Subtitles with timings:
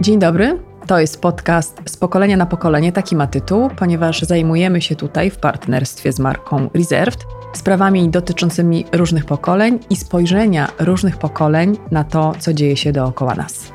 [0.00, 0.58] Dzień dobry.
[0.86, 5.36] To jest podcast z pokolenia na pokolenie, taki ma tytuł, ponieważ zajmujemy się tutaj w
[5.36, 12.54] partnerstwie z marką Reserved sprawami dotyczącymi różnych pokoleń i spojrzenia różnych pokoleń na to, co
[12.54, 13.72] dzieje się dookoła nas.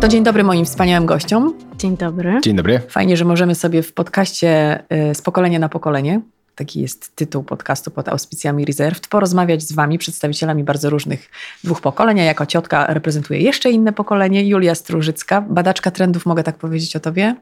[0.00, 1.54] To dzień dobry moim wspaniałym gościom.
[1.78, 2.40] Dzień dobry.
[2.42, 2.80] Dzień dobry.
[2.88, 4.80] Fajnie, że możemy sobie w podcaście
[5.10, 6.20] y, z pokolenia na pokolenie,
[6.54, 11.30] taki jest tytuł podcastu pod auspicjami Reserved, porozmawiać z Wami, przedstawicielami bardzo różnych
[11.64, 12.16] dwóch pokoleń.
[12.18, 14.48] Ja jako ciotka reprezentuję jeszcze inne pokolenie.
[14.48, 17.24] Julia Strużycka, badaczka trendów, mogę tak powiedzieć o Tobie?
[17.24, 17.38] Mm,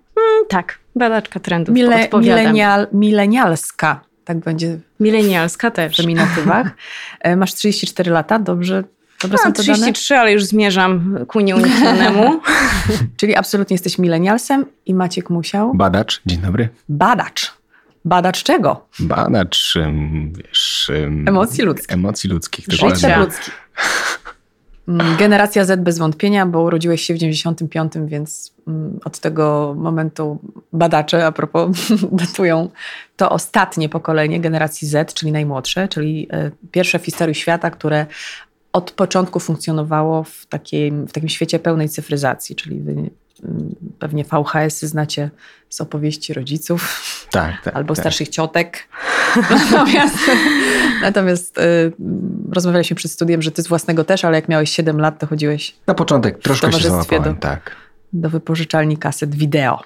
[0.48, 2.38] tak, badaczka trendów, Mile, odpowiadam.
[2.44, 5.92] milenial, milenialska, tak będzie Milenialska też.
[5.92, 6.70] w feminatywach.
[7.20, 8.84] E, Masz 34 lata, dobrze?
[9.22, 9.74] Dobrze No, są to dane?
[9.74, 12.40] 33, ale już zmierzam ku nieuniknionemu.
[13.16, 15.74] Czyli absolutnie jesteś milenialsem i Maciek Musiał.
[15.74, 16.68] Badacz, dzień dobry.
[16.88, 17.52] Badacz.
[18.04, 18.86] Badacz czego?
[19.00, 19.74] Badacz,
[20.32, 20.90] wiesz...
[21.26, 21.96] Emocji ludzkich.
[21.96, 23.18] Emocji ludzkich, Życia.
[23.18, 23.68] Ludzkich.
[24.88, 30.38] Mm, Generacja Z bez wątpienia, bo urodziłeś się w 95, więc mm, od tego momentu
[30.72, 31.70] badacze, a propos,
[32.12, 32.68] datują
[33.16, 38.06] to ostatnie pokolenie generacji Z, czyli najmłodsze, czyli e, pierwsze w historii świata, które
[38.72, 42.82] od początku funkcjonowało w takim, w takim świecie pełnej cyfryzacji, czyli
[43.98, 45.30] pewnie VHS-y znacie
[45.68, 47.76] z opowieści rodziców Tak, tak.
[47.76, 48.02] albo tak.
[48.02, 48.88] starszych ciotek.
[49.50, 50.16] Natomiast,
[51.02, 51.92] natomiast y,
[52.52, 55.74] rozmawialiśmy przed studiem, że ty z własnego też, ale jak miałeś 7 lat, to chodziłeś
[55.86, 57.76] Na początek troszkę się załapałem, do- tak.
[58.12, 59.80] do wypożyczalni kaset wideo.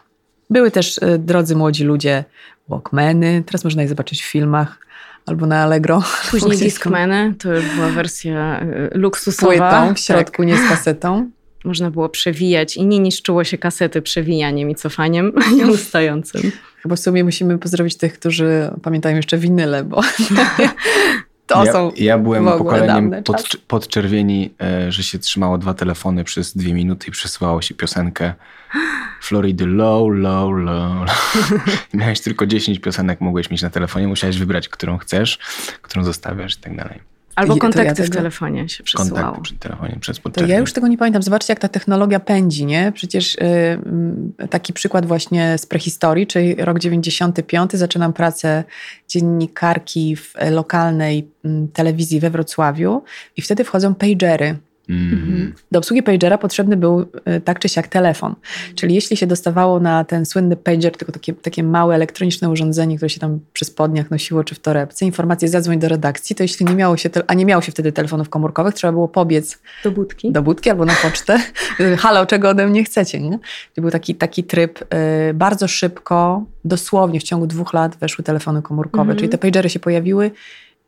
[0.50, 2.24] Były też, y, drodzy młodzi ludzie,
[2.68, 4.78] Walkmany, teraz można je zobaczyć w filmach
[5.26, 6.02] albo na Allegro.
[6.30, 9.52] Później Discmany, to już była wersja y, luksusowa.
[9.52, 10.46] Płytą w środku, Tak.
[10.46, 11.30] nie z kasetą.
[11.67, 16.53] Można było przewijać i nie niszczyło się kasety przewijaniem i cofaniem nieustającym.
[16.83, 20.00] Chyba w sumie musimy pozdrowić tych, którzy pamiętają jeszcze winyle, bo
[21.47, 25.75] to ja, są ja byłem w ogóle pokoleniem pod, podczerwieni, e, że się trzymało dwa
[25.75, 28.34] telefony przez dwie minuty i przesyłało się piosenkę
[29.20, 31.10] Floridy low, low, low.
[31.94, 35.38] miałeś tylko 10 piosenek, mogłeś mieć na telefonie, musiałeś wybrać, którą chcesz,
[35.82, 37.16] którą zostawiasz i tak dalej.
[37.36, 39.14] Albo to ja kontakty w telefonie się przesyłało.
[39.14, 41.22] Kontakty przy telefonie, przez To ja już tego nie pamiętam.
[41.22, 42.92] Zobaczcie, jak ta technologia pędzi, nie?
[42.94, 47.72] Przecież y, mm, taki przykład właśnie z prehistorii, czyli rok 95.
[47.72, 48.64] Zaczynam pracę
[49.08, 53.02] dziennikarki w e, lokalnej mm, telewizji we Wrocławiu
[53.36, 54.56] i wtedy wchodzą pagery.
[54.88, 55.54] Mm.
[55.72, 58.34] Do obsługi pagera potrzebny był y, tak czy siak telefon.
[58.74, 63.10] Czyli jeśli się dostawało na ten słynny pager, tylko takie, takie małe elektroniczne urządzenie, które
[63.10, 66.75] się tam przy spodniach nosiło czy w torebce, informację zadzwoń do redakcji, to jeśli nie
[66.75, 70.32] miało się, te, a nie miało się wtedy telefonów komórkowych, trzeba było pobiec Do budki.
[70.32, 71.38] do budki albo na pocztę.
[71.98, 73.20] Halo, czego ode mnie chcecie?
[73.20, 73.38] Nie?
[73.76, 74.94] Był taki, taki tryb.
[75.30, 79.19] y, bardzo szybko, dosłownie w ciągu dwóch lat weszły telefony komórkowe, Mhm.
[79.19, 80.30] czyli te pagery się pojawiły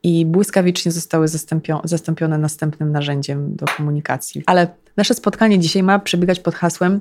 [0.03, 4.43] i błyskawicznie zostały zastąpio- zastąpione następnym narzędziem do komunikacji.
[4.47, 7.01] Ale nasze spotkanie dzisiaj ma przebiegać pod hasłem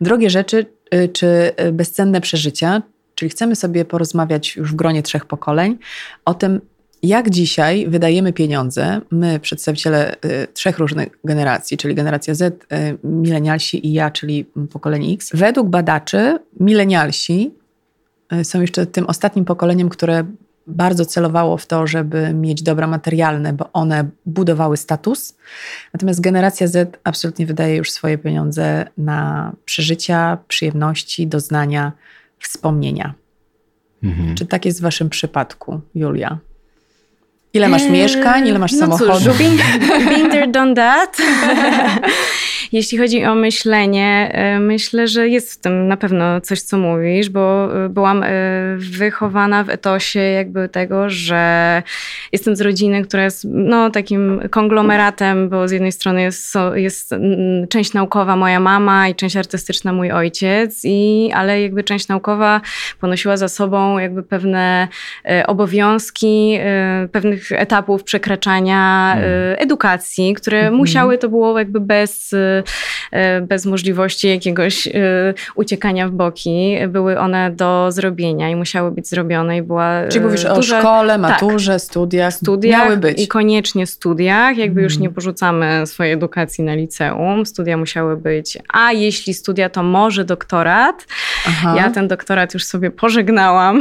[0.00, 2.82] drogie rzeczy y, czy y, bezcenne przeżycia,
[3.14, 5.78] czyli chcemy sobie porozmawiać już w gronie trzech pokoleń
[6.24, 6.60] o tym,
[7.02, 12.66] jak dzisiaj wydajemy pieniądze, my, przedstawiciele y, trzech różnych generacji, czyli generacja Z,
[13.04, 15.30] milenialsi i ja, czyli pokolenie X.
[15.34, 17.54] Według badaczy milenialsi
[18.42, 20.24] są jeszcze tym ostatnim pokoleniem, które
[20.66, 25.36] bardzo celowało w to, żeby mieć dobra materialne, bo one budowały status.
[25.92, 31.92] Natomiast generacja Z absolutnie wydaje już swoje pieniądze na przeżycia, przyjemności, doznania,
[32.38, 33.14] wspomnienia.
[34.02, 34.34] Mhm.
[34.34, 36.38] Czy tak jest w waszym przypadku, Julia?
[37.54, 39.22] Ile masz Eee, mieszkań, ile masz no samochodów?
[39.22, 39.56] Cóż, been,
[40.08, 41.16] been there, done that.
[42.72, 47.28] Jeśli chodzi o myślenie, e, myślę, że jest w tym na pewno coś, co mówisz,
[47.28, 48.28] bo e, byłam e,
[48.76, 51.82] wychowana w etosie jakby tego, że
[52.32, 57.14] jestem z rodziny, która jest no, takim konglomeratem, bo z jednej strony jest, jest
[57.68, 62.60] część naukowa moja mama i część artystyczna mój ojciec, i, ale jakby część naukowa
[63.00, 64.88] ponosiła za sobą jakby pewne
[65.46, 67.08] obowiązki, e,
[67.52, 69.24] etapów przekraczania Mm.
[69.52, 70.74] e, edukacji, które Mhm.
[70.74, 72.30] musiały, to było jakby bez,
[73.12, 74.88] e, bez możliwości jakiegoś
[75.54, 76.76] uciekania w boki.
[76.88, 81.78] Były one do zrobienia i musiały być zrobione i była Czyli mówisz o szkole, maturze,
[81.78, 82.34] studiach.
[82.34, 83.22] studiach Miały być.
[83.22, 84.56] i koniecznie studiach.
[84.56, 85.02] Jakby już Mhm.
[85.02, 87.46] nie porzucamy swojej edukacji na liceum.
[87.46, 91.06] Studia musiały być, a jeśli studia, to może doktorat.
[91.48, 91.74] Aha.
[91.76, 93.80] Ja ten doktorat już sobie pożegnałam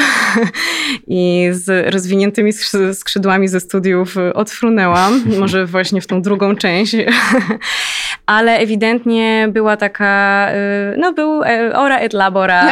[1.07, 6.95] i z rozwiniętymi skrzy- skrzydłami ze studiów odfrunęłam, może właśnie w tą drugą część.
[8.25, 10.47] ale ewidentnie była taka,
[10.93, 12.71] y, no był e, ora et labora,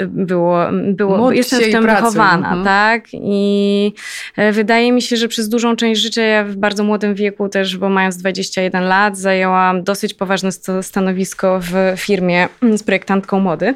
[0.00, 2.64] y, było, było jestem w tym wychowana, mhm.
[2.64, 3.04] tak?
[3.12, 3.92] I
[4.36, 7.76] e, wydaje mi się, że przez dużą część życia ja w bardzo młodym wieku też,
[7.76, 10.50] bo mając 21 lat, zajęłam dosyć poważne
[10.82, 13.74] stanowisko w firmie z projektantką mody.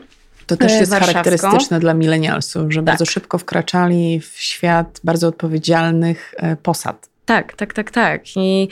[0.50, 2.84] To też jest charakterystyczne dla milenialsów, że tak.
[2.84, 7.10] bardzo szybko wkraczali w świat bardzo odpowiedzialnych e, posad.
[7.30, 8.22] Tak, tak, tak, tak.
[8.36, 8.68] I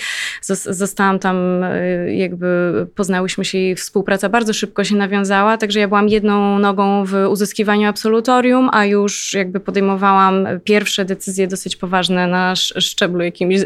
[0.71, 6.09] zostałam tam, y, jakby poznałyśmy się i współpraca bardzo szybko się nawiązała, także ja byłam
[6.09, 13.23] jedną nogą w uzyskiwaniu absolutorium, a już jakby podejmowałam pierwsze decyzje dosyć poważne na szczeblu
[13.25, 13.61] jakimś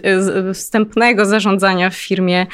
[0.55, 2.47] wstępnego zarządzania w firmie e,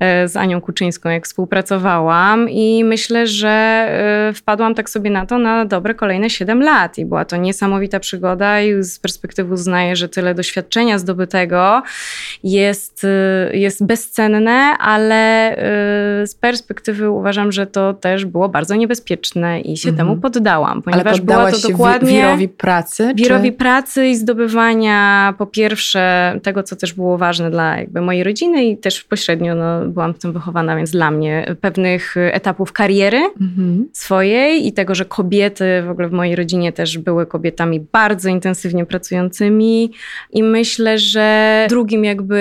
[0.00, 5.64] z Anią Kuczyńską, jak współpracowałam i myślę, że e, wpadłam tak sobie na to na
[5.64, 10.34] dobre kolejne 7 lat i była to niesamowita przygoda i z perspektywy uznaję, że tyle
[10.34, 11.82] doświadczenia zdobytego
[12.44, 15.54] jest, y, jest bezcenne, ale
[16.26, 20.08] z perspektywy uważam, że to też było bardzo niebezpieczne i się mhm.
[20.08, 23.12] temu poddałam, ponieważ była to dokładnie wirowi pracy?
[23.14, 23.58] Wirowi czy?
[23.58, 28.76] pracy i zdobywania po pierwsze tego, co też było ważne dla jakby mojej rodziny i
[28.76, 33.88] też pośrednio no, byłam w tym wychowana, więc dla mnie pewnych etapów kariery mhm.
[33.92, 38.86] swojej i tego, że kobiety w ogóle w mojej rodzinie też były kobietami bardzo intensywnie
[38.86, 39.92] pracującymi
[40.32, 42.38] i myślę, że drugim jakby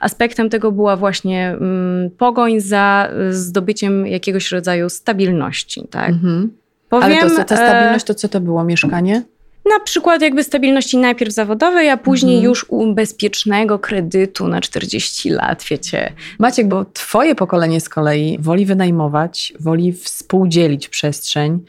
[0.00, 6.08] aspektem tego była właśnie mm, pogoń za zdobyciem jakiegoś rodzaju stabilności, tak?
[6.08, 6.50] Mhm.
[6.88, 8.64] Powiem, Ale to, ta e, stabilność to co to było?
[8.64, 9.22] Mieszkanie?
[9.70, 12.50] Na przykład jakby stabilności najpierw zawodowej, a później mhm.
[12.50, 16.12] już bezpiecznego kredytu na 40 lat, wiecie.
[16.38, 21.60] Maciek, bo twoje pokolenie z kolei woli wynajmować, woli współdzielić przestrzeń,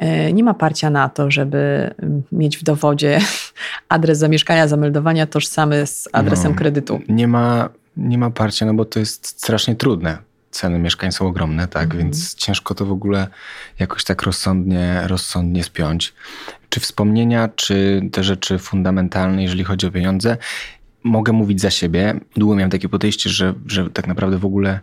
[0.00, 1.90] E, nie ma parcia na to, żeby
[2.32, 3.20] mieć w dowodzie
[3.88, 7.00] adres zamieszkania, zameldowania tożsamy z adresem no, kredytu.
[7.08, 10.18] Nie ma, nie ma parcia, no bo to jest strasznie trudne.
[10.50, 12.02] Ceny mieszkań są ogromne, tak, mhm.
[12.02, 13.28] więc ciężko to w ogóle
[13.78, 16.14] jakoś tak rozsądnie, rozsądnie spiąć.
[16.68, 20.36] Czy wspomnienia, czy te rzeczy fundamentalne, jeżeli chodzi o pieniądze,
[21.02, 22.20] mogę mówić za siebie.
[22.36, 24.80] Długo miałem takie podejście, że, że tak naprawdę w ogóle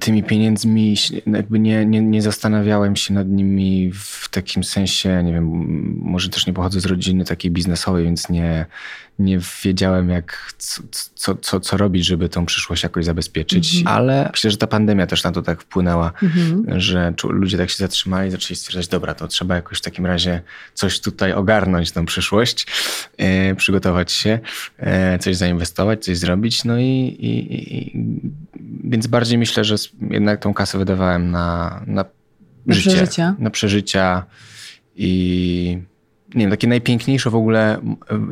[0.00, 0.96] tymi pieniędzmi
[1.26, 5.44] jakby nie, nie, nie zastanawiałem się nad nimi w takim sensie, nie wiem,
[6.02, 8.66] może też nie pochodzę z rodziny takiej biznesowej, więc nie,
[9.18, 13.96] nie wiedziałem, jak, co, co, co, robić, żeby tą przyszłość jakoś zabezpieczyć, mhm.
[13.96, 16.80] ale myślę, że ta pandemia też na to tak wpłynęła, mhm.
[16.80, 20.42] że ludzie tak się zatrzymali, zaczęli stwierdzać, dobra, to trzeba jakoś w takim razie
[20.74, 22.66] coś tutaj ogarnąć, tą przyszłość,
[23.18, 24.38] yy, przygotować się,
[24.78, 24.86] yy,
[25.18, 26.84] coś zainwestować, coś zrobić, no i,
[27.20, 27.98] i, i,
[28.88, 29.74] więc bardziej myślę, że
[30.10, 32.04] jednak tą kasę wydawałem na, na,
[32.66, 33.34] na życie, przeżycia.
[33.38, 34.24] na przeżycia
[34.96, 35.78] i
[36.34, 37.80] nie wiem, takie najpiękniejsze w ogóle,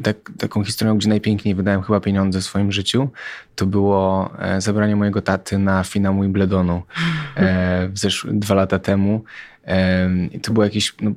[0.02, 3.08] tak, taką historią, gdzie najpiękniej wydałem chyba pieniądze w swoim życiu,
[3.54, 6.82] to było e, zabranie mojego taty na finał Wimbledonu
[7.36, 9.24] e, zesz- dwa lata temu.
[10.32, 11.10] I to były jakieś no,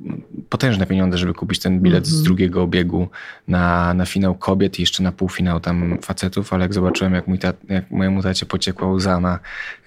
[0.48, 2.08] potężne pieniądze, żeby kupić ten bilet mm -hmm.
[2.08, 2.24] z mhm.
[2.24, 3.08] drugiego obiegu
[3.48, 7.38] na, na finał kobiet i jeszcze na półfinał tam facetów, ale jak zobaczyłem, jak, mój
[7.38, 9.38] tat, jak mojemu tacie pociekła łza na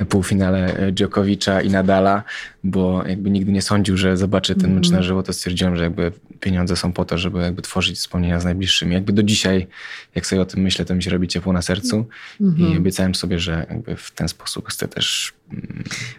[0.09, 2.23] półfinale e, Djokovicza i Nadala,
[2.63, 5.03] bo jakby nigdy nie sądził, że zobaczy ten mecz na mhm.
[5.03, 8.93] żywo, to stwierdziłem, że jakby pieniądze są po to, żeby jakby tworzyć wspomnienia z najbliższymi.
[8.93, 9.67] Jakby do dzisiaj,
[10.15, 12.05] jak sobie o tym myślę, to mi się robi ciepło na sercu
[12.41, 12.73] mm -hmm.
[12.73, 15.33] i obiecałem sobie, że jakby w ten sposób chcę też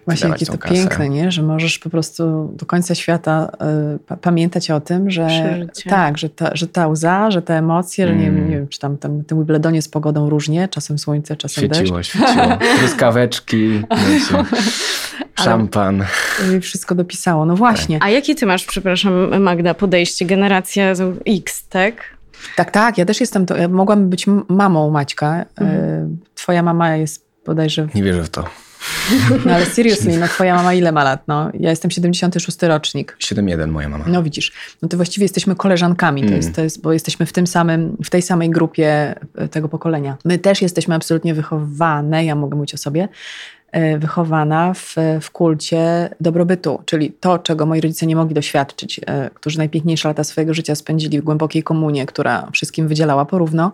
[0.05, 0.75] Właśnie jakie to kasę.
[0.75, 1.32] piękne, nie?
[1.32, 3.50] że możesz po prostu do końca świata
[4.12, 5.91] y, pamiętać o tym, że Przeżycie.
[5.91, 8.17] tak, że ta, że ta łza, że te emocje, mm.
[8.17, 8.50] że nie, mm.
[8.50, 12.10] nie wiem, czy tam, tam tym Wimbledonie z pogodą różnie, czasem słońce, czasem świeciło, deszcz.
[12.10, 13.82] Świeciło, Truskaweczki,
[15.44, 16.05] szampan.
[16.56, 17.99] I wszystko dopisało, no właśnie.
[18.03, 20.27] A jakie ty masz, przepraszam Magda, podejście?
[20.27, 20.93] Generacja
[21.27, 21.94] X, tak?
[22.56, 22.99] Tak, tak.
[22.99, 25.44] Ja też jestem, to, ja mogłam być mamą Maćka.
[25.56, 26.19] Mhm.
[26.34, 27.89] Twoja mama jest bodajże...
[27.94, 28.44] Nie wierzę w to.
[29.46, 31.22] No ale seriously, no twoja mama ile ma lat?
[31.29, 33.17] No, ja jestem 76 rocznik.
[33.20, 34.05] 7-1 moja mama.
[34.08, 36.36] No widzisz, no to właściwie jesteśmy koleżankami, to, mm.
[36.36, 40.17] jest, to jest, bo jesteśmy w tym samym, w tej samej grupie e, tego pokolenia.
[40.24, 43.08] My też jesteśmy absolutnie wychowane, ja mogę mówić o sobie,
[43.72, 49.31] e, wychowana w, w kulcie dobrobytu, czyli to, czego moi rodzice nie mogli doświadczyć, e,
[49.34, 53.72] którzy najpiękniejsze lata swojego życia spędzili w głębokiej komunie, która wszystkim wydzielała porówno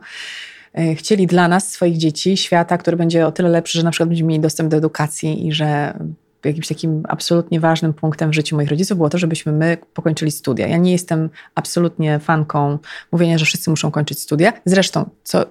[0.96, 4.28] chcieli dla nas, swoich dzieci, świata, który będzie o tyle lepszy, że na przykład będziemy
[4.28, 5.98] mieli dostęp do edukacji i że
[6.44, 10.66] jakimś takim absolutnie ważnym punktem w życiu moich rodziców było to, żebyśmy my pokończyli studia.
[10.66, 12.78] Ja nie jestem absolutnie fanką
[13.12, 14.52] mówienia, że wszyscy muszą kończyć studia.
[14.64, 15.44] Zresztą, co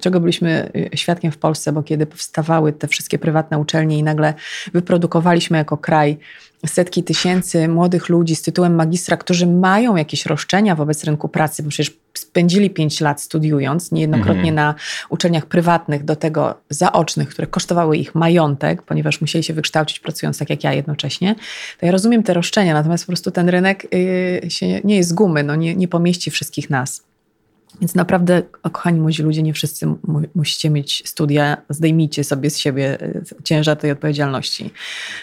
[0.00, 4.34] czego byliśmy y, świadkiem w Polsce, bo kiedy powstawały te wszystkie prywatne uczelnie i nagle
[4.72, 6.18] wyprodukowaliśmy jako kraj
[6.66, 11.68] setki tysięcy młodych ludzi z tytułem magistra, którzy mają jakieś roszczenia wobec rynku pracy, bo
[11.68, 14.54] przecież spędzili pięć lat studiując, niejednokrotnie mhm.
[14.54, 14.74] na
[15.08, 20.50] uczelniach prywatnych, do tego zaocznych, które kosztowały ich majątek, ponieważ musieli się wykształcić pracując tak
[20.50, 21.34] jak ja jednocześnie,
[21.80, 23.86] to ja rozumiem te roszczenia, natomiast po prostu ten rynek
[24.42, 27.09] yy, się nie jest z gumy, no nie, nie pomieści wszystkich nas.
[27.80, 29.98] Więc naprawdę, kochani młodzi ludzie, nie wszyscy mu
[30.34, 34.70] musicie mieć studia, zdejmijcie sobie z siebie e, ciężar tej odpowiedzialności.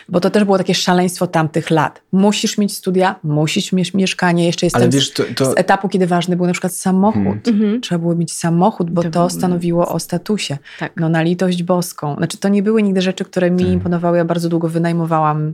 [0.10, 2.02] Bo to też było takie szaleństwo tamtych lat.
[2.12, 4.46] Musisz mieć studia, musisz mieć mieszkanie.
[4.46, 5.52] Jeszcze jestem wiesz, to, to...
[5.52, 7.46] z etapu, kiedy ważny był na przykład samochód.
[7.46, 7.82] Hmm.
[7.82, 10.58] Trzeba było mieć samochód, bo to, to stanowiło o statusie.
[10.80, 10.92] Tak.
[10.96, 12.16] No na litość boską.
[12.16, 13.74] Znaczy to nie były nigdy rzeczy, które mi tak.
[13.74, 14.18] imponowały.
[14.18, 15.54] Ja bardzo długo wynajmowałam,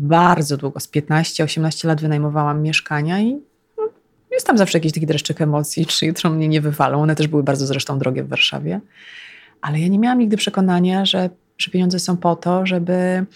[0.00, 3.51] bardzo długo, z 15-18 lat wynajmowałam mieszkania i
[4.32, 7.02] jest tam zawsze jakiś taki dreszczyk emocji, czy jutro mnie nie wywalą.
[7.02, 8.80] One też były bardzo zresztą drogie w Warszawie.
[9.60, 13.26] Ale ja nie miałam nigdy przekonania, że, że pieniądze są po to, żeby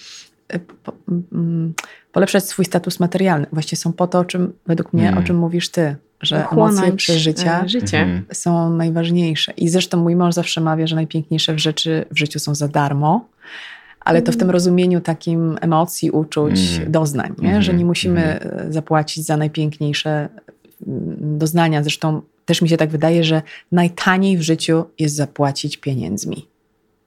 [0.49, 0.93] e, po,
[1.33, 1.75] mm,
[2.13, 3.47] polepszać swój status materialny.
[3.53, 5.19] Właściwie są po to, o czym według mnie, mm.
[5.19, 7.99] o czym mówisz ty, że Chłonąć emocje przeżycia e, życie.
[7.99, 8.25] Mhm.
[8.33, 9.53] są najważniejsze.
[9.53, 13.29] I zresztą mój mąż zawsze mawia, że najpiękniejsze w rzeczy w życiu są za darmo
[14.07, 14.53] ale to w tym mm.
[14.53, 16.93] rozumieniu takim emocji, uczuć, mm.
[16.93, 17.63] doznań, nie?
[17.63, 18.73] że nie musimy mm.
[18.73, 20.29] zapłacić za najpiękniejsze
[21.21, 21.83] doznania.
[21.83, 23.43] Zresztą też mi się tak wydaje, że
[23.73, 26.49] najtaniej w życiu jest zapłacić pieniędzmi.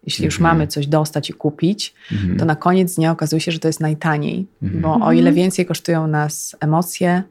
[0.04, 0.56] Jeśli już mhm.
[0.56, 2.40] mamy coś dostać i kupić, mhm.
[2.40, 4.82] to na koniec dnia okazuje się, że to jest najtaniej, mhm.
[4.82, 7.24] bo o ile więcej kosztują nas emocje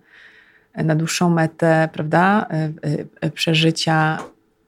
[0.74, 2.70] na dłuższą metę, prawda, e,
[3.20, 4.18] e, przeżycia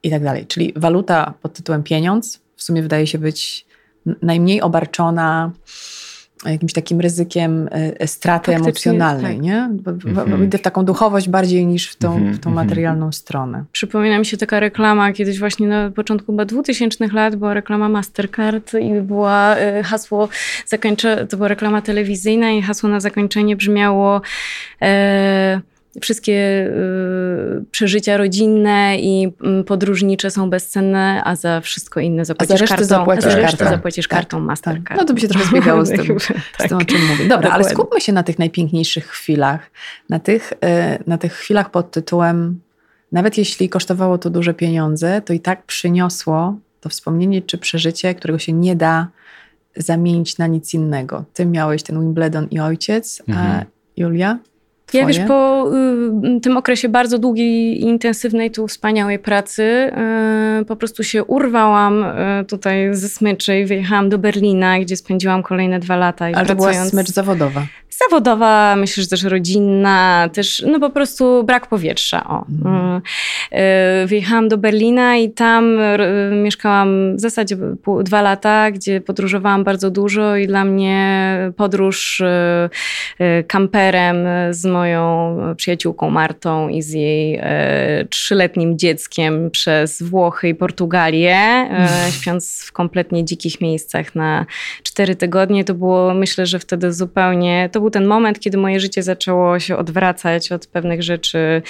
[0.03, 0.47] i tak dalej.
[0.47, 3.67] Czyli waluta pod tytułem pieniądz w sumie wydaje się być
[4.23, 5.53] najmniej obarczona
[6.47, 9.43] jakimś takim ryzykiem e, straty emocjonalnej, tak.
[9.43, 9.57] nie?
[9.87, 10.45] Mhm.
[10.45, 12.67] Idę w taką duchowość bardziej niż w tą, mhm, w tą mhm.
[12.67, 13.65] materialną stronę.
[13.73, 18.75] Przypomina mi się taka reklama kiedyś właśnie na początku chyba 2000 lat była reklama Mastercard
[18.75, 20.29] i była e, hasło
[20.67, 24.21] zakończe, to była reklama telewizyjna i hasło na zakończenie brzmiało
[24.83, 25.61] e,
[26.01, 32.59] wszystkie y, przeżycia rodzinne i y, podróżnicze są bezcenne, a za wszystko inne zapłacisz a
[32.59, 32.85] za kartą.
[32.85, 35.01] Zapłacisz a za resztę zapłacisz tak, kartą tak, Mastercard.
[35.01, 36.07] No to by się trochę zbiegało z tym,
[36.59, 36.67] tak.
[36.67, 37.23] z tym, o czym mówię.
[37.29, 37.53] Dobra, Dokładnie.
[37.53, 39.71] ale skupmy się na tych najpiękniejszych chwilach.
[40.09, 40.57] Na tych, y,
[41.07, 42.61] na tych chwilach pod tytułem
[43.13, 48.39] nawet jeśli kosztowało to duże pieniądze, to i tak przyniosło to wspomnienie czy przeżycie, którego
[48.39, 49.09] się nie da
[49.77, 51.25] zamienić na nic innego.
[51.35, 53.47] Ty miałeś ten Wimbledon i ojciec, mhm.
[53.47, 53.65] a
[53.97, 54.39] Julia?
[54.91, 55.03] Twoje?
[55.03, 55.71] Ja wiesz, po
[56.37, 59.63] y, tym okresie bardzo długiej i intensywnej tu wspaniałej pracy
[60.61, 65.43] y, po prostu się urwałam y, tutaj ze smyczy i wyjechałam do Berlina, gdzie spędziłam
[65.43, 66.31] kolejne dwa lata.
[66.31, 66.77] I Ale pracując...
[66.77, 67.63] to była smycz zawodowa
[68.05, 72.25] zawodowa, myślę, że też rodzinna, też no po prostu brak powietrza.
[72.29, 72.47] O.
[72.49, 73.01] Mhm.
[74.03, 75.79] Y, wyjechałam do Berlina i tam
[76.33, 82.25] mieszkałam w zasadzie pół, dwa lata, gdzie podróżowałam bardzo dużo i dla mnie podróż y,
[83.21, 84.17] y, kamperem
[84.51, 84.80] z moją
[85.57, 87.41] przyjaciółką Martą i z jej
[88.11, 91.69] trzyletnim dzieckiem przez Włochy i Portugalię,
[92.11, 94.47] śpiąc w kompletnie dzikich miejscach na
[94.83, 98.81] cztery tygodnie, to było myślę, że wtedy zupełnie, to był był ten moment, kiedy moje
[98.81, 101.63] życie zaczęło się odwracać od pewnych rzeczy,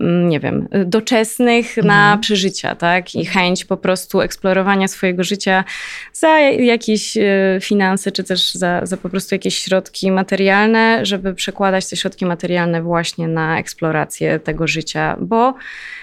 [0.00, 1.86] mm, nie wiem, doczesnych mhm.
[1.86, 3.14] na przeżycia, tak?
[3.14, 5.64] I chęć po prostu eksplorowania swojego życia
[6.12, 11.90] za jakieś e, finanse, czy też za, za po prostu jakieś środki materialne, żeby przekładać
[11.90, 12.51] te środki materialne
[12.82, 15.54] właśnie na eksplorację tego życia, bo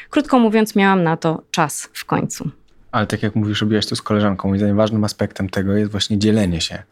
[0.09, 2.51] krótko mówiąc, miałam na to czas w końcu.
[2.91, 6.19] Ale tak jak mówisz, robiłaś to z koleżanką, moim zdaniem ważnym aspektem tego jest właśnie
[6.19, 6.83] dzielenie się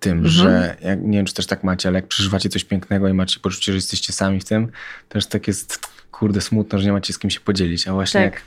[0.00, 0.28] tym, mhm.
[0.28, 3.40] że jak, nie wiem, czy też tak macie, ale jak przeżywacie coś pięknego i macie
[3.40, 7.12] poczucie, że jesteście sami w tym, to też tak jest, kurde, smutno, że nie macie
[7.12, 7.88] z kim się podzielić.
[7.88, 8.34] A właśnie tak.
[8.34, 8.42] jak,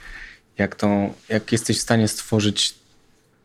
[0.57, 2.75] jak, tą, jak jesteś w stanie stworzyć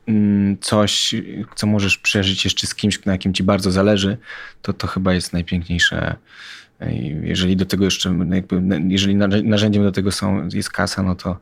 [0.07, 1.15] mm, coś,
[1.55, 4.17] co możesz przeżyć jeszcze z kimś, na kim ci bardzo zależy,
[4.63, 6.17] to to chyba jest najpiękniejsze.
[7.23, 11.37] Jeżeli do tego jeszcze, jakby, jeżeli narzędziem do tego są, jest kasa, no to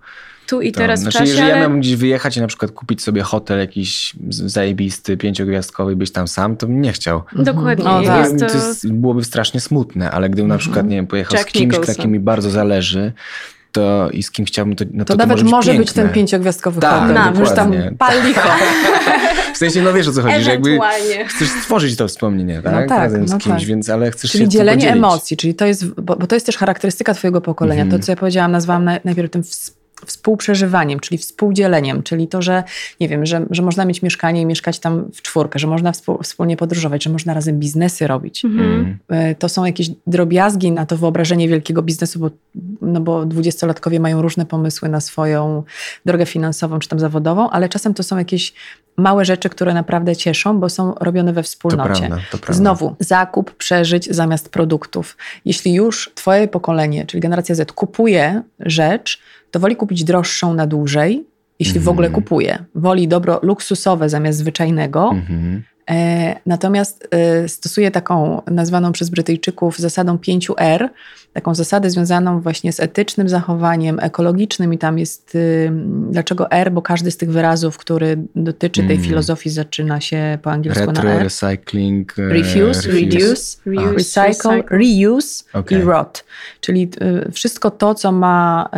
[0.46, 2.70] tu i to, teraz znaczy, w czasie, Jeżeli ja miałbym gdzieś wyjechać i na przykład
[2.70, 7.18] kupić sobie hotel jakiś zajebisty, pięciogwiazdkowy i być tam sam, to bym nie chciał.
[7.18, 7.44] Mhm.
[7.44, 7.84] Dokładnie.
[7.84, 8.24] No, tak.
[8.24, 8.46] jest to...
[8.46, 11.72] to jest, byłoby strasznie smutne, ale gdybym na przykład, nie wiem, pojechał Jack z kimś,
[11.72, 11.94] Nicholson.
[11.94, 13.12] kto mi bardzo zależy,
[13.72, 16.08] to i z kim chciałbym, to, no to, to, to nawet może być, być ten
[16.08, 17.14] pięciogwiazdkowy tak, hotel.
[17.14, 18.48] Tak, już tam pal licho.
[19.56, 20.78] w sensie, no wiesz o co chodzi, że jakby
[21.26, 22.72] chcesz stworzyć to wspomnienie, tak?
[22.72, 23.68] No tak Razem no z kimś, tak.
[23.68, 26.56] więc ale chcesz czyli się dzielenie emocji, czyli to jest, bo, bo, to jest też
[26.56, 27.82] charakterystyka twojego pokolenia.
[27.82, 27.98] Mm.
[27.98, 29.42] To, co ja powiedziałam, nazwałam najpierw tym
[30.06, 32.64] współprzeżywaniem, czyli współdzieleniem, czyli to, że
[33.00, 36.18] nie wiem, że, że można mieć mieszkanie i mieszkać tam w czwórkę, że można współ,
[36.22, 38.44] wspólnie podróżować, że można razem biznesy robić.
[38.44, 38.98] Mhm.
[39.08, 42.30] E, To są jakieś drobiazgi na to wyobrażenie wielkiego biznesu, bo,
[42.80, 45.62] no bo dwudziestolatkowie mają różne pomysły na swoją
[46.06, 48.54] drogę finansową czy tam zawodową, ale czasem to są jakieś
[48.96, 52.06] małe rzeczy, które naprawdę cieszą, bo są robione we To wspólnocie.
[52.06, 52.52] prawda, to prawda.
[52.52, 55.16] Znowu, zakup, przeżyć zamiast produktów.
[55.44, 61.24] Jeśli już twoje pokolenie, czyli generacja Z, kupuje rzecz, to woli kupić droższą na dłużej,
[61.58, 62.22] jeśli w ogóle Mhm.
[62.24, 62.64] kupuje.
[62.74, 65.10] Woli dobro luksusowe zamiast zwyczajnego.
[65.12, 65.56] Mhm.
[65.56, 65.75] E,
[66.46, 70.88] natomiast e, stosuje taką nazwaną przez Brytyjczyków zasadą 5R,
[71.32, 75.70] taką zasadę związaną właśnie z etycznym zachowaniem, ekologicznym i tam jest, y,
[76.10, 79.08] dlaczego R, bo każdy z tych wyrazów, który dotyczy tej Mm.
[79.08, 81.22] filozofii zaczyna się po angielsku Retro, na R.
[81.22, 82.18] recycling.
[82.18, 85.78] e, Refuse, reduce, Reuse, recycle, reuse Okej.
[85.78, 86.24] i rot.
[86.60, 86.88] Czyli
[87.28, 88.76] y, wszystko to, co ma, e,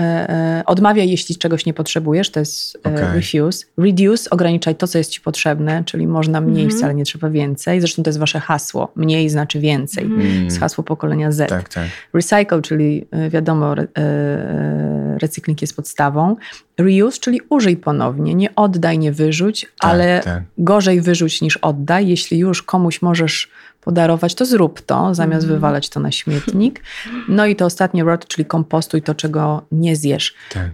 [0.59, 3.05] e, odmawia, jeśli czegoś nie potrzebujesz, to jest e, Okej.
[3.15, 3.67] refuse.
[3.79, 6.79] Reduce, ograniczaj to, co jest ci potrzebne, czyli można mniej, Mhm.
[6.79, 7.81] wcale nie trzeba więcej.
[7.81, 8.93] Zresztą to jest wasze hasło.
[8.97, 10.05] Mniej znaczy więcej.
[10.05, 10.21] Mhm.
[10.31, 10.45] Mm.
[10.45, 11.49] jest hasło pokolenia Z.
[11.49, 11.89] Tak, tak.
[12.15, 16.37] Recycle, czyli y, wiadomo, re, e, recykling jest podstawą.
[16.79, 20.43] Reuse, czyli użyj ponownie, nie oddaj, nie wyrzuć, Tak, ale tak.
[20.59, 22.09] gorzej wyrzuć niż oddaj.
[22.09, 23.49] Jeśli już komuś możesz
[23.81, 25.55] podarować, to zrób to, zamiast Mhm.
[25.61, 26.83] wywalać to na śmietnik.
[27.29, 30.35] No i to ostatnie rot, czyli kompostuj to, czego nie zjesz.
[30.53, 30.71] tak.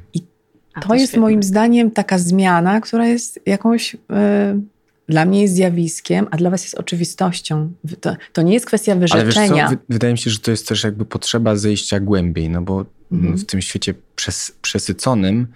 [0.74, 1.20] A, To jest świetne.
[1.20, 3.94] moim zdaniem taka zmiana, która jest jakąś...
[3.94, 3.98] y,
[5.08, 7.72] dla mnie jest zjawiskiem, a dla was jest oczywistością.
[8.00, 9.68] To, to nie jest kwestia Ale wyrzeczenia.
[9.68, 13.38] wy- wydaje mi się, że to jest też jakby potrzeba zejścia głębiej, no bo Mhm.
[13.38, 15.46] w tym świecie przes, przesyconym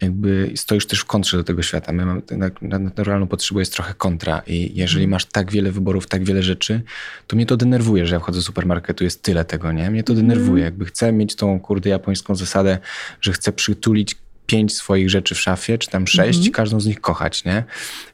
[0.00, 1.92] jakby stoisz też w kontrze do tego świata.
[1.92, 5.10] My mamy tak, na naturalną potrzebę jest trochę kontra i jeżeli Mhm.
[5.10, 6.82] masz tak wiele wyborów, tak wiele rzeczy,
[7.26, 9.90] to mnie to denerwuje, że ja wchodzę do supermarketu, jest tyle tego, nie?
[9.90, 10.28] Mnie to Mhm.
[10.28, 10.64] denerwuje.
[10.64, 12.78] Jakby chcę mieć tą kurde japońską zasadę,
[13.20, 16.52] że chcę przytulić pięć swoich rzeczy w szafie, czy tam sześć, Mhm.
[16.54, 17.64] każdą z nich kochać, nie?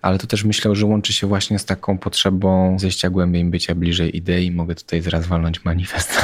[0.03, 4.17] Ale to też myślę, że łączy się właśnie z taką potrzebą zejścia głębiej, bycia bliżej
[4.17, 4.51] idei.
[4.51, 6.21] Mogę tutaj zaraz walnąć manifest.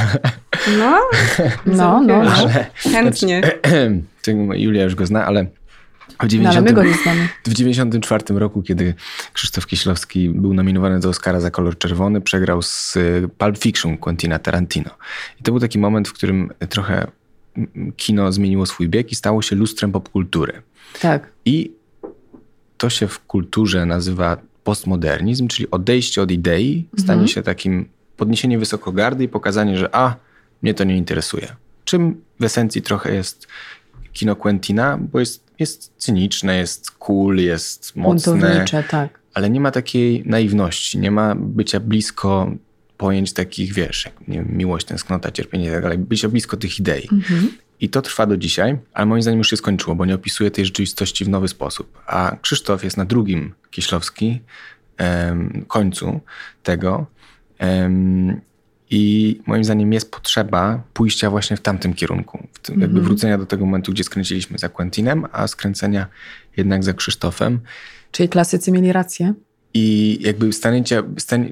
[0.78, 1.00] No,
[1.66, 2.32] No, no, no.
[2.32, 3.42] Ale chętnie.
[4.22, 5.48] Ty, Julia już go zna, ale w
[6.08, 7.28] No, ale 90, my go nie znamy.
[7.46, 8.94] w 94 roku, kiedy
[9.32, 14.38] Krzysztof Kieślowski był nominowany do Oscara za kolor czerwony, przegrał z y, Pulp Fiction Quentina
[14.38, 14.90] Tarantino.
[15.40, 17.06] I to był taki moment, w którym trochę
[17.96, 20.62] kino zmieniło swój bieg i stało się lustrem popkultury.
[21.00, 21.32] Tak.
[21.44, 21.72] I
[22.76, 27.28] to się w kulturze nazywa postmodernizm, czyli odejście od idei, stanie Mhm.
[27.28, 30.16] się takim podniesienie wysokogardy i pokazanie, że a,
[30.62, 31.56] mnie to nie interesuje.
[31.84, 33.46] Czym w esencji trochę jest
[34.12, 39.18] kino Quentina, bo jest, jest cyniczne, jest cool, jest mocne, Buntownicze, tak.
[39.34, 42.50] ale nie ma takiej naiwności, nie ma bycia blisko
[42.96, 46.78] pojęć takich, wiesz, jak nie wiem, miłość, tęsknota, cierpienie i tak dalej, bycia blisko tych
[46.78, 47.08] idei.
[47.12, 47.50] Mhm.
[47.80, 50.64] I to trwa do dzisiaj, ale moim zdaniem już się skończyło, bo nie opisuje tej
[50.64, 51.98] rzeczywistości w nowy sposób.
[52.06, 54.40] A Krzysztof jest na drugim Kieślowski
[54.96, 56.20] em, końcu
[56.62, 57.06] tego.
[57.58, 58.40] em,
[58.90, 62.48] I moim zdaniem jest potrzeba pójścia właśnie w tamtym kierunku.
[62.52, 63.04] W tym, Jakby Mhm.
[63.04, 66.06] wrócenia do tego momentu, gdzie skręciliśmy za Quentinem, a skręcenia
[66.56, 67.60] jednak za Krzysztofem.
[68.12, 69.34] Czyli klasycy mieli rację.
[69.74, 71.02] I jakby stanięcia,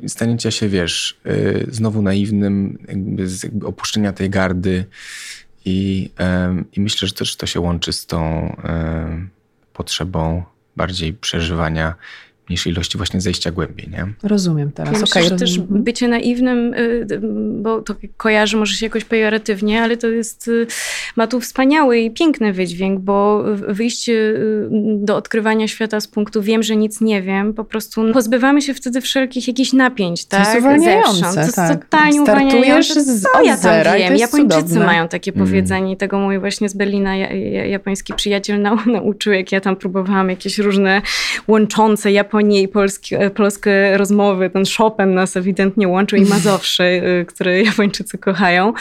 [0.07, 4.85] stanięcia się, wiesz, y, znowu naiwnym, jakby, z, jakby opuszczenia tej gardy.
[5.65, 6.11] I,
[6.73, 8.53] I myślę, że też to się łączy z tą
[9.73, 10.43] potrzebą
[10.77, 11.95] bardziej przeżywania
[12.53, 14.07] mniejszej ilości właśnie zejścia głębiej, nie?
[14.23, 14.93] Rozumiem teraz.
[14.95, 17.07] Ja myślę, Okej, że też bycie naiwnym, y,
[17.63, 20.67] bo to kojarzy może się jakoś pejoratywnie, ale to jest, y,
[21.17, 26.63] ma tu wspaniały i piękny wydźwięk, bo wyjście y, do odkrywania świata z punktu wiem,
[26.63, 30.61] że nic nie wiem, po prostu pozbywamy się wtedy wszelkich jakichś napięć, To jest tak?
[30.61, 31.35] uwalniające.
[31.35, 31.85] To jest tak.
[31.85, 34.17] totalnie Startujesz z- Co od ja tam zera wiem?
[34.17, 34.87] Japończycy cudowne.
[34.87, 35.47] mają takie Mm.
[35.47, 39.61] powiedzenie i tego mój właśnie z Berlina ja, ja, japoński przyjaciel nau, nauczył, jak ja
[39.61, 41.03] tam próbowałam jakieś różne
[41.49, 42.13] łączące
[42.43, 44.51] Japonię i Polski, e, polskie rozmowy.
[44.51, 48.73] Ten Chopin nas ewidentnie łączył i Mazowsze, y, które Japończycy kochają.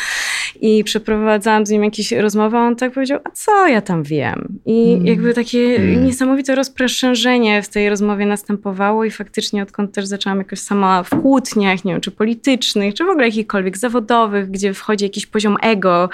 [0.62, 4.60] I przeprowadzałam z nim jakieś rozmowy, a on tak powiedział, a co ja tam wiem?
[4.66, 5.06] I Mm.
[5.08, 6.06] jakby takie Mm.
[6.06, 11.86] niesamowite rozprężenie w tej rozmowie następowało i faktycznie odkąd też zaczęłam jakoś sama w kłótniach,
[11.86, 16.10] nie wiem, czy politycznych, czy w ogóle jakichkolwiek zawodowych, gdzie wchodzi jakiś poziom ego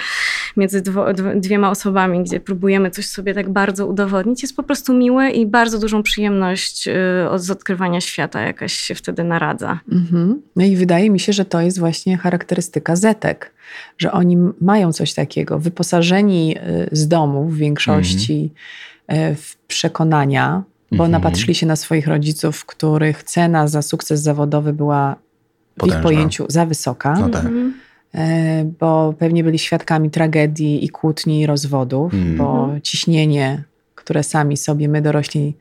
[0.57, 4.93] między dwo, dw- dwiema osobami, gdzie próbujemy coś sobie tak bardzo udowodnić, jest po prostu
[4.93, 9.79] miłe i bardzo dużą przyjemność od z odkrywania świata jakaś się wtedy naradza.
[9.91, 10.41] Mhm.
[10.55, 13.51] No i wydaje mi się, że to jest właśnie charakterystyka Zetek,
[13.97, 18.53] że oni mają coś takiego, wyposażeni y, z domu w większości
[19.31, 21.11] y, w przekonania, bo Mhm.
[21.11, 25.17] napatrzyli się na swoich rodziców, których cena za sukces zawodowy była w
[25.73, 26.01] ich Potężna.
[26.03, 27.13] pojęciu za wysoka.
[27.19, 27.45] No tak.
[27.45, 27.73] Mhm.
[28.15, 32.37] e, bo pewnie byli świadkami tragedii i kłótni i rozwodów, Mm.
[32.37, 32.81] bo Mhm.
[32.81, 33.63] ciśnienie,
[33.95, 35.55] które sami sobie my dorośli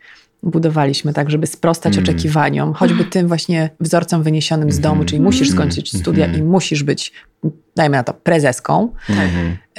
[0.47, 2.05] budowaliśmy tak, żeby sprostać Mm.
[2.05, 5.09] oczekiwaniom, choćby tym właśnie wzorcom wyniesionym z domu, Mhm.
[5.09, 6.45] czyli musisz skończyć studia Mhm.
[6.45, 7.13] i musisz być,
[7.77, 8.93] dajmy na to, prezeską,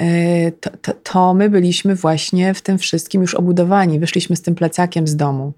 [0.00, 3.98] e, to, to, to my byliśmy właśnie w tym wszystkim już obudowani.
[3.98, 5.52] Wyszliśmy z tym plecakiem z domu.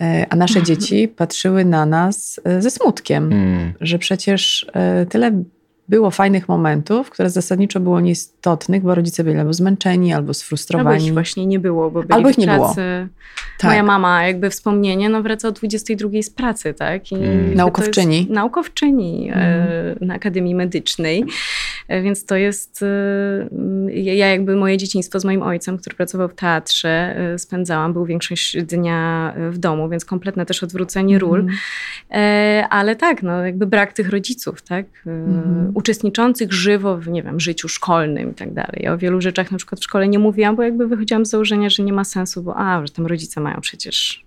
[0.00, 3.72] E, A nasze dzieci patrzyły na nas e, ze smutkiem, Mm.
[3.80, 4.66] że przecież
[5.08, 5.42] tyle
[5.88, 11.06] było fajnych momentów, które zasadniczo było nieistotnych, bo rodzice byli albo zmęczeni, albo Albo sfrustrowani.
[11.06, 12.58] ich właśnie nie było, bo byli Albo ich w nie było.
[12.58, 13.08] pracy.
[13.58, 13.70] Tak.
[13.70, 17.12] Moja mama, jakby wspomnienie, no wraca o 22 z pracy, tak?
[17.12, 17.54] I Mm.
[17.54, 18.26] Naukowczyni.
[18.30, 19.96] Naukowczyni e, Mm.
[20.00, 21.24] na Akademii Medycznej.
[21.88, 22.86] E, Więc to jest, e,
[23.90, 28.04] ja ja jakby moje dzieciństwo z moim ojcem, który pracował w teatrze, e, spędzałam, był
[28.04, 31.46] większość dnia e, w domu, więc kompletne też odwrócenie ról.
[32.10, 34.86] E, ale tak, no jakby brak tych rodziców, tak?
[35.06, 35.72] Mhm.
[35.74, 38.80] Uczestniczących żywo w, nie wiem, życiu szkolnym i tak dalej.
[38.80, 41.70] Ja o wielu rzeczach na przykład w szkole nie mówiłam, bo jakby wychodziłam z założenia,
[41.70, 44.24] że nie ma sensu, bo a, że tam rodzice mają przecież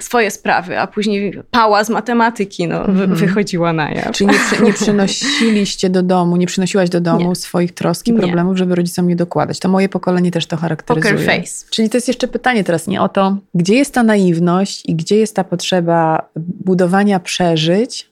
[0.00, 3.14] swoje sprawy, a później pała z matematyki no, Mhm.
[3.14, 4.12] wychodziła na jaw.
[4.12, 7.34] Czyli nie, nie przynosiliście do domu, nie przynosiłaś do domu Nie.
[7.36, 8.18] swoich trosk i Nie.
[8.18, 9.58] problemów, żeby rodzicom nie dokładać.
[9.58, 11.14] To moje pokolenie też to charakteryzuje.
[11.14, 11.64] Poker face.
[11.70, 15.16] Czyli to jest jeszcze pytanie teraz nie o to, gdzie jest ta naiwność i gdzie
[15.16, 18.10] jest ta potrzeba budowania przeżyć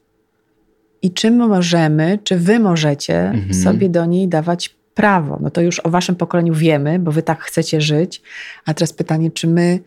[1.03, 3.55] i czym możemy, czy wy możecie Mhm.
[3.55, 5.38] sobie do niej dawać prawo.
[5.42, 8.22] No to już o waszym pokoleniu wiemy, bo wy tak chcecie żyć.
[8.66, 9.79] A teraz pytanie, czy my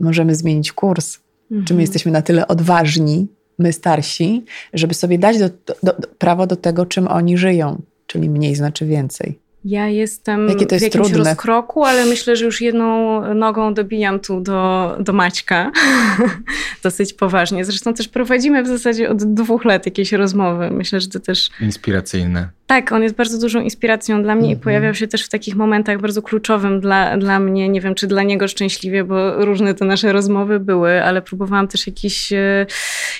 [0.00, 1.18] możemy zmienić kurs?
[1.48, 1.76] Czy Mhm.
[1.76, 3.28] my jesteśmy na tyle odważni,
[3.58, 7.82] my starsi, żeby sobie dać do, do, do, prawo do tego, czym oni żyją?
[8.06, 9.38] Czyli mniej znaczy więcej.
[9.64, 11.30] Ja jestem Jakie to jest w jakimś trudne.
[11.30, 15.72] rozkroku, ale myślę, że już jedną nogą dobijam tu do, do Maćka.
[16.82, 17.64] Dosyć poważnie.
[17.64, 20.70] Zresztą też prowadzimy w zasadzie od dwóch lat jakieś rozmowy.
[20.70, 22.48] Myślę, że to też Inspiracyjne.
[22.66, 24.60] Tak, on jest bardzo dużą inspiracją dla mnie i Mhm.
[24.64, 27.68] pojawiał się też w takich momentach bardzo kluczowym dla, dla mnie.
[27.68, 31.86] Nie wiem, czy dla niego szczęśliwie, bo różne te nasze rozmowy były, ale próbowałam też
[31.86, 32.66] jakieś, e,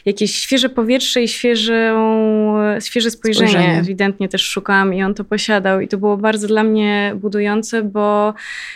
[0.04, 3.48] jakieś świeże powietrze i świeżą, świeże spojrzenie.
[3.50, 3.78] Spojrzenie.
[3.78, 8.34] Ewidentnie też szukałam i on to posiadał i to było bardzo dla mnie budujące, bo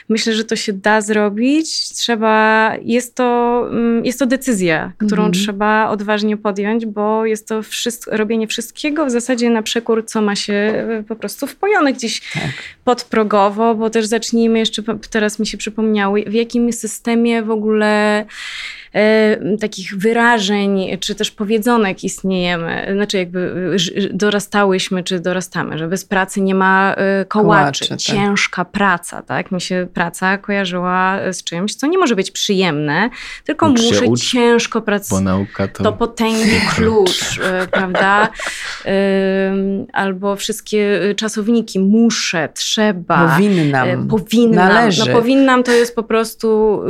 [0.09, 1.89] myślę, że to się da zrobić.
[1.89, 5.33] Trzeba, jest to, mm, jest to decyzja, którą Mhm.
[5.33, 10.37] trzeba odważnie podjąć, bo jest to wszystko, robienie wszystkiego w zasadzie na przekór, co ma
[10.37, 12.43] się e, po prostu wpojone gdzieś Tak.
[12.85, 18.25] podprogowo, bo też zacznijmy jeszcze, teraz mi się przypomniało, w jakim systemie w ogóle
[19.61, 26.05] takich wyrażeń, czy też powiedzonek istniejemy, znaczy jakby e, ż- dorastałyśmy, czy dorastamy, że bez
[26.05, 27.99] pracy nie ma e, kołaczy, Kołaczy, tak.
[27.99, 29.53] ciężka praca, tak?
[29.53, 33.11] Mi się praca kojarzyła z czymś, co nie może być przyjemne,
[33.45, 35.25] tylko Ucz muszę ucz, ciężko Bo pracować.
[35.25, 35.85] nauka to...
[35.85, 38.29] To potęgi klucz, e, prawda?
[39.93, 43.29] Albo wszystkie e, czasowniki muszę, trzeba.
[43.29, 43.89] Powinnam.
[43.89, 44.69] e, Powinnam.
[44.69, 45.01] Należy.
[45.11, 46.81] No powinnam to jest po prostu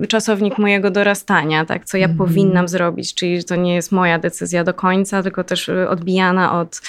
[0.00, 1.11] y, y, czasownik mojego dorastania,
[1.66, 1.84] tak?
[1.84, 2.18] Co ja Mhm.
[2.18, 6.80] powinnam zrobić, czyli to nie jest moja decyzja do końca, tylko też y, odbijana od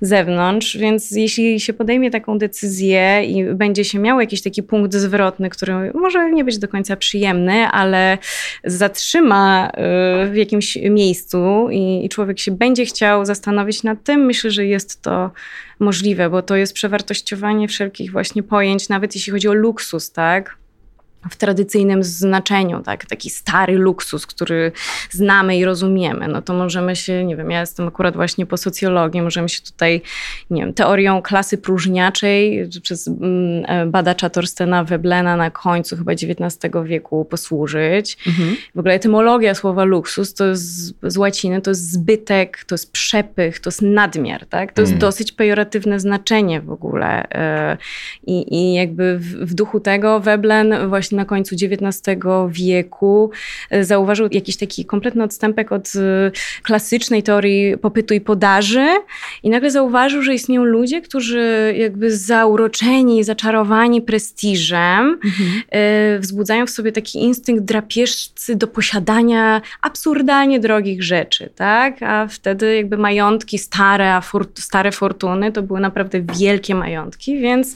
[0.00, 5.50] zewnątrz, więc jeśli się podejmie taką decyzję i będzie się miał jakiś taki punkt zwrotny,
[5.50, 8.18] który może nie być do końca przyjemny, ale
[8.64, 14.50] zatrzyma y, w jakimś miejscu i, i człowiek się będzie chciał zastanowić nad tym, myślę,
[14.50, 15.30] że jest to
[15.78, 20.61] możliwe, bo to jest przewartościowanie wszelkich właśnie pojęć, nawet jeśli chodzi o luksus, tak?
[21.30, 23.06] W tradycyjnym znaczeniu, tak?
[23.06, 24.72] Taki stary luksus, który
[25.10, 29.22] znamy i rozumiemy, no to możemy się, nie wiem, ja jestem akurat właśnie po socjologii,
[29.22, 30.02] możemy się tutaj,
[30.50, 36.72] nie wiem, teorią klasy próżniaczej przez mm, e, badacza Torstena Weblena na końcu chyba XIX
[36.84, 38.18] wieku posłużyć.
[38.26, 38.56] Mhm.
[38.74, 43.60] W ogóle etymologia słowa luksus to jest z, łaciny, to jest zbytek, to jest przepych,
[43.60, 44.72] to jest nadmiar, tak?
[44.72, 45.00] To jest Mm.
[45.00, 47.28] dosyć pejoratywne znaczenie w ogóle.
[47.30, 47.76] e,
[48.26, 52.16] I, i jakby w, w duchu tego Veblen właśnie na końcu XIX
[52.48, 53.30] wieku
[53.70, 56.30] e, zauważył jakiś taki kompletny odstępek od e,
[56.62, 58.86] klasycznej teorii popytu i podaży
[59.42, 65.62] i nagle zauważył, że istnieją ludzie, którzy jakby zauroczeni, zaczarowani prestiżem, Mhm.
[65.70, 72.02] e, wzbudzają w sobie taki instynkt drapieżcy do posiadania absurdalnie drogich rzeczy, tak?
[72.02, 77.74] A wtedy jakby majątki stare, a fort, stare fortuny to były naprawdę wielkie majątki, więc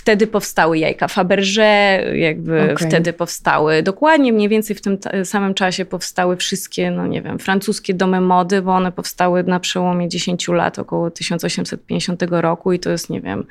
[0.00, 2.88] wtedy powstały jajka Fabergé, jakby Okej.
[2.88, 7.94] wtedy powstały, dokładnie mniej więcej w tym samym czasie powstały wszystkie, no nie wiem, francuskie
[7.94, 13.10] domy mody, bo one powstały na przełomie 10 lat, około 1850 roku i to jest,
[13.10, 13.44] nie wiem,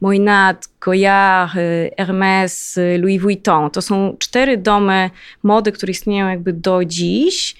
[0.00, 3.70] Moynat, Goyard, y, Hermès, y, Louis Vuitton.
[3.70, 5.10] To są cztery domy
[5.42, 7.56] mody, które istnieją jakby do dziś,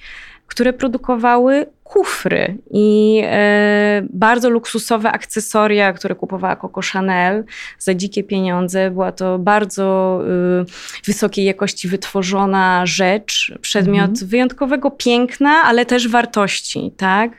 [0.46, 7.44] które produkowały kufry i e, bardzo luksusowe akcesoria, które kupowała Coco Chanel
[7.78, 8.90] za dzikie pieniądze.
[8.90, 10.20] Była to bardzo
[10.60, 10.64] e,
[11.04, 14.26] wysokiej jakości wytworzona rzecz, przedmiot mhm.
[14.26, 17.32] wyjątkowego piękna, ale też wartości, tak?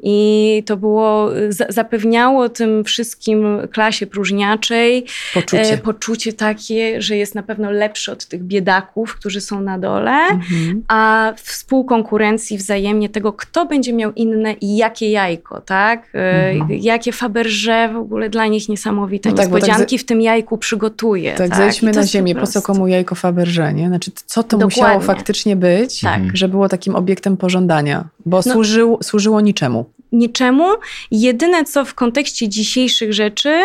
[0.00, 1.30] I to było,
[1.68, 8.26] zapewniało tym wszystkim klasie próżniaczej poczucie, e, poczucie takie, że jest na pewno lepszy od
[8.26, 10.84] tych biedaków, którzy są na dole, mhm.
[10.88, 16.10] a współkonkurencji wzajemnie tego, kto będzie miał inne i jakie jajko, tak?
[16.14, 16.80] E, mhm.
[16.82, 21.34] Jakie Faberże w ogóle dla nich niesamowite no tak, niespodzianki tak, w tym jajku przygotuje.
[21.34, 21.58] Tak, tak?
[21.58, 23.88] zejdźmy na ziemię, po co komu jajko Faberże, nie?
[23.88, 24.82] Znaczy, co to Dokładnie.
[24.82, 26.22] musiało faktycznie być, tak.
[26.34, 28.52] że było takim obiektem pożądania, bo no.
[28.52, 30.64] służyło, służyło niczemu niczemu.
[31.10, 33.62] Jedyne co w kontekście dzisiejszych rzeczy,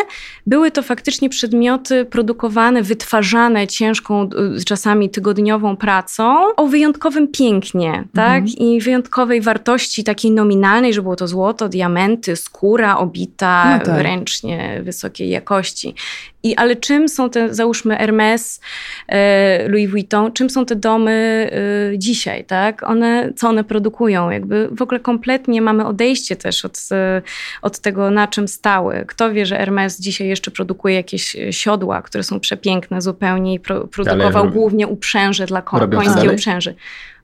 [0.47, 8.43] były to faktycznie przedmioty produkowane, wytwarzane ciężką, y, czasami tygodniową pracą, o wyjątkowym pięknie, tak?
[8.43, 8.58] Mhm.
[8.58, 14.03] I wyjątkowej wartości takiej nominalnej, że było to złoto, diamenty, skóra obita no tak.
[14.03, 15.95] ręcznie wysokiej jakości.
[16.43, 18.62] I, ale czym są te, załóżmy Hermes,
[19.08, 21.49] e, Louis Vuitton, czym są te domy
[21.91, 22.84] e, dzisiaj, tak?
[22.84, 24.29] One, co one produkują?
[24.29, 27.21] Jakby w ogóle kompletnie mamy odejście też od, e,
[27.62, 29.06] od tego, na czym stały.
[29.08, 33.88] Kto wie, że Hermes dzisiaj jeszcze produkuje jakieś siodła, które są przepiękne zupełnie i pro,
[33.88, 36.73] produkował ale, głównie uprzęże dla koń, końskie uprzęże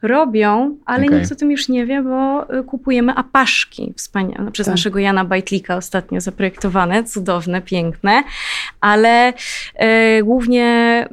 [0.01, 1.19] robią, ale okay.
[1.19, 4.73] nikt o tym już nie wie, bo y, kupujemy apaszki wspaniałe, przez tak.
[4.73, 8.23] naszego Jana Bajtlika ostatnio zaprojektowane, cudowne, piękne,
[8.81, 11.07] ale y, głównie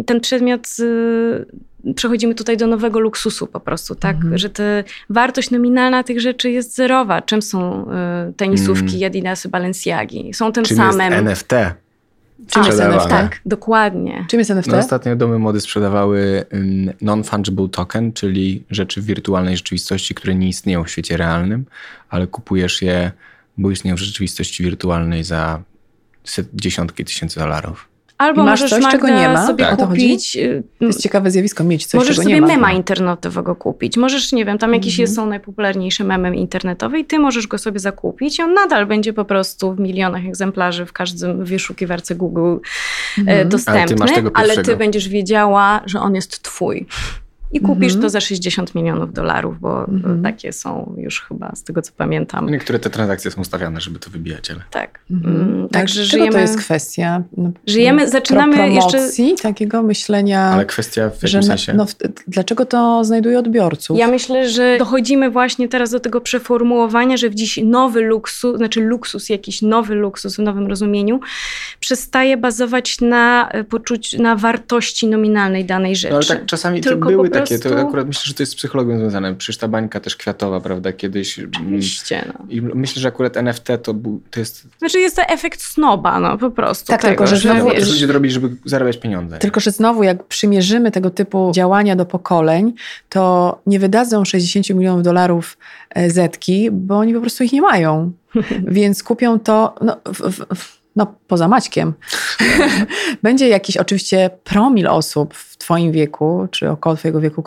[0.00, 1.46] y, ten przedmiot y,
[1.96, 4.16] przechodzimy tutaj do nowego luksusu po prostu, tak?
[4.16, 4.38] Mhm.
[4.38, 7.22] Że te, wartość nominalna tych rzeczy jest zerowa.
[7.22, 7.86] Czym są
[8.28, 9.06] y, tenisówki mm.
[9.06, 10.34] Adidasy Balenciagi?
[10.34, 11.12] Są tym Czym samym.
[11.12, 11.83] Jest NFT?
[12.48, 13.08] Czym jest NFT?
[13.08, 14.26] Tak, dokładnie.
[14.28, 14.70] Czym jest NFT?
[14.70, 16.44] No, ostatnio domy mody sprzedawały
[17.02, 21.64] non-fungible token, czyli rzeczy w wirtualnej rzeczywistości, które nie istnieją w świecie realnym,
[22.08, 23.12] ale kupujesz je,
[23.58, 25.62] bo istnieją w rzeczywistości wirtualnej za
[26.24, 27.93] set, dziesiątki tysięcy dolarów.
[28.18, 29.46] Albo masz możesz coś, Magda, czego nie ma.
[29.46, 29.76] sobie tak.
[29.76, 30.36] kupić.
[30.36, 32.40] Y, to jest ciekawe zjawisko, mieć coś, możesz czego nie ma.
[32.40, 33.96] Możesz sobie mema internetowego kupić.
[33.96, 35.16] Możesz, nie wiem, tam jakieś mhm.
[35.16, 39.24] są najpopularniejsze memy internetowe i ty możesz go sobie zakupić i on nadal będzie po
[39.24, 42.56] prostu w milionach egzemplarzy w każdym wyszukiwarce Google
[43.18, 43.48] e, mhm.
[43.48, 46.86] dostępny, ale ty, ale ty będziesz wiedziała, że on jest twój
[47.54, 48.10] i kupisz to mhm.
[48.10, 50.22] za 60 milionów dolarów, bo mhm.
[50.22, 52.50] takie są już chyba z tego co pamiętam.
[52.50, 54.60] Niektóre te transakcje są ustawiane, żeby to wybijać, ale.
[54.70, 55.00] Tak.
[55.10, 55.36] Mhm.
[55.36, 56.32] Mm, także Czego żyjemy.
[56.32, 57.22] to jest kwestia?
[57.36, 59.42] No, żyjemy, zaczynamy promocji, jeszcze.
[59.42, 60.40] takiego myślenia.
[60.40, 61.74] Ale kwestia w jakim sensie?
[61.74, 61.86] No,
[62.28, 63.98] dlaczego to znajduje odbiorców?
[63.98, 68.80] Ja myślę, że dochodzimy właśnie teraz do tego przeformułowania, że w dziś nowy luksus, znaczy
[68.80, 71.20] luksus, jakiś nowy luksus w nowym rozumieniu,
[71.80, 76.12] przestaje bazować na poczuciu, na wartości nominalnej danej rzeczy.
[76.12, 78.52] No, ale tak czasami Tylko to były takie takie, to akurat myślę, że to jest
[78.52, 79.34] z psychologią związane.
[79.34, 81.38] Przecież ta bańka też kwiatowa, prawda, kiedyś.
[81.38, 82.24] Mm, Oczywiście.
[82.26, 82.46] No.
[82.48, 83.94] I myślę, że akurat NFT to,
[84.30, 84.66] to jest...
[84.78, 86.86] Znaczy jest to efekt snoba, no po prostu.
[86.86, 87.70] Tak, tego, tylko że, znowu...
[87.70, 89.38] Wiesz, ludzie to robić, żeby zarabiać pieniądze.
[89.38, 92.72] Tylko, że znowu jak przymierzymy tego typu działania do pokoleń,
[93.08, 95.58] to nie wydadzą 60 milionów dolarów
[95.90, 98.12] e, zetki, bo oni po prostu ich nie mają.
[98.68, 99.74] Więc kupią to...
[99.80, 101.92] No, w, w, no poza Maćkiem,
[103.22, 107.44] będzie jakiś oczywiście promil osób w twoim wieku, czy około twojego wieku,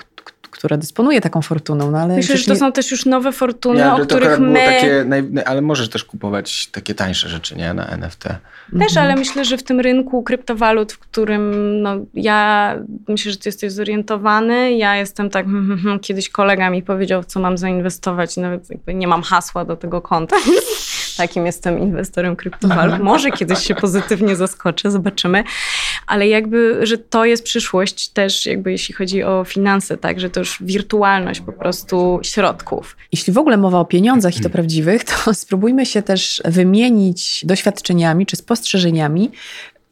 [0.57, 1.91] która dysponuje taką fortuną.
[1.91, 2.59] No ale Myślę, że to nie...
[2.59, 4.65] są też już nowe fortuny, ja, o których my...
[4.65, 5.05] Takie,
[5.45, 7.73] ale możesz też kupować takie tańsze rzeczy, nie?
[7.73, 8.23] Na NFT.
[8.23, 8.37] Też,
[8.73, 8.97] mhm.
[8.97, 12.75] ale myślę, że w tym rynku kryptowalut, w którym no, ja
[13.07, 17.23] myślę, że ty jesteś zorientowany, ja jestem tak, hmm, hmm, hmm, kiedyś kolega mi powiedział,
[17.23, 20.35] co mam zainwestować, nawet nie mam hasła do tego konta.
[21.17, 22.99] Takim jestem inwestorem kryptowalut.
[22.99, 25.43] Może kiedyś się pozytywnie zaskoczę, zobaczymy.
[26.07, 30.39] Ale jakby, że to jest przyszłość też jakby jeśli chodzi o finanse, tak, że to
[30.39, 32.97] już wirtualność po prostu środków.
[33.11, 38.25] Jeśli w ogóle mowa o pieniądzach i to prawdziwych, to spróbujmy się też wymienić doświadczeniami
[38.25, 39.31] czy spostrzeżeniami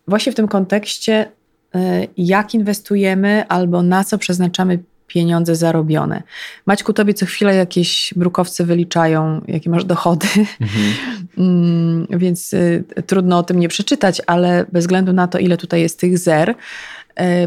[0.07, 1.31] właśnie w tym kontekście,
[1.75, 1.79] y,
[2.17, 6.23] jak inwestujemy albo na co przeznaczamy pieniądze zarobione.
[6.65, 10.27] Maćku, tobie co chwilę jakieś brukowce wyliczają, jakie masz dochody,
[10.61, 10.93] mhm.
[11.37, 15.81] Mm, więc y, trudno o tym nie przeczytać, ale bez względu na to, ile tutaj
[15.81, 16.55] jest tych zer,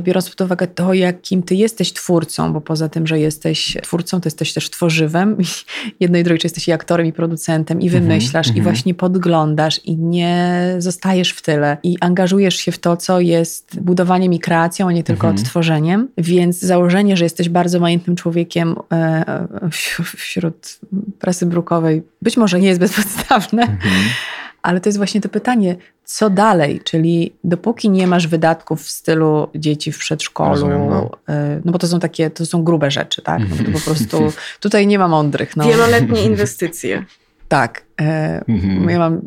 [0.00, 4.26] biorąc pod uwagę to, jakim ty jesteś twórcą, bo poza tym, że jesteś twórcą, to
[4.26, 5.36] jesteś też tworzywem.
[6.00, 8.60] Jedno i drugie, czy jesteś i aktorem, i producentem, i mhm, wymyślasz, mm -hmm.
[8.60, 13.80] i właśnie podglądasz, i nie zostajesz w tyle, i angażujesz się w to, co jest
[13.80, 15.40] budowaniem i kreacją, a nie tylko mm -hmm.
[15.40, 16.08] odtworzeniem.
[16.18, 19.46] Więc założenie, że jesteś bardzo majętnym człowiekiem e,
[20.16, 20.78] wśród
[21.18, 23.62] prasy brukowej, być może nie jest bezpodstawne.
[23.62, 26.80] Mm -hmm Ale to jest właśnie to pytanie, co dalej?
[26.84, 31.10] Czyli dopóki nie masz wydatków w stylu dzieci w przedszkolu, Rozumiem, no.
[31.28, 33.40] y, no bo to są takie, to są grube rzeczy, tak?
[33.50, 35.56] No, to po prostu tutaj nie ma mądrych.
[35.56, 35.64] No.
[35.64, 37.04] Wieloletnie inwestycje.
[37.48, 37.82] Tak.
[38.00, 38.90] E, Mhm.
[38.90, 39.20] ja mam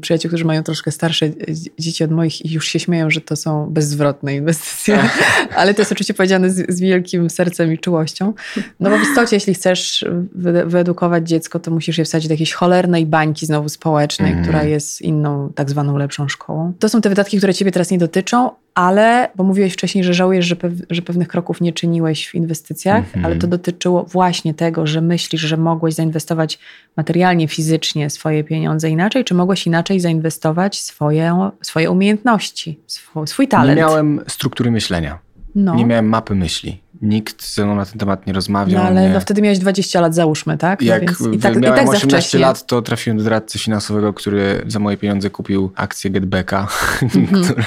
[0.00, 3.36] przyjaciół, którzy mają troszkę starsze dzie- dzieci od moich i już się śmieją, że to
[3.36, 4.98] są bezzwrotne inwestycje.
[5.56, 8.32] Ale to jest oczywiście powiedziane z, z wielkim sercem i czułością.
[8.80, 10.04] No bo w istocie, jeśli chcesz
[10.34, 14.44] wy, wyedukować dziecko, to musisz je wsadzić do jakiejś cholernej bańki znowu społecznej, Mhm.
[14.48, 16.72] która jest inną, tak zwaną lepszą szkołą.
[16.78, 20.46] To są te wydatki, które ciebie teraz nie dotyczą, ale, bo mówiłeś wcześniej, że żałujesz,
[20.46, 23.24] że, pew, że pewnych kroków nie czyniłeś w inwestycjach, Mhm.
[23.24, 26.58] ale to dotyczyło właśnie tego, że myślisz, że mogłeś zainwestować
[26.96, 33.76] materialnie, fizycznie swoje pieniądze inaczej, czy mogłeś inaczej zainwestować swoje, swoje umiejętności, swój, swój talent.
[33.76, 35.18] Nie miałem struktury myślenia.
[35.54, 35.74] no.
[35.74, 36.83] Nie miałem mapy myśli.
[37.04, 38.82] Nikt ze mną na ten temat nie rozmawiał.
[38.82, 39.14] no ale nie...
[39.14, 40.80] no, wtedy miałeś 20 lat, załóżmy, tak?
[40.80, 42.40] No Jak więc i tak, i miałem tak za 18 wcześnie.
[42.40, 46.68] lat, to trafiłem do doradcy finansowego, który za moje pieniądze kupił akcje Getbacka,
[47.02, 47.44] Mhm.
[47.44, 47.64] które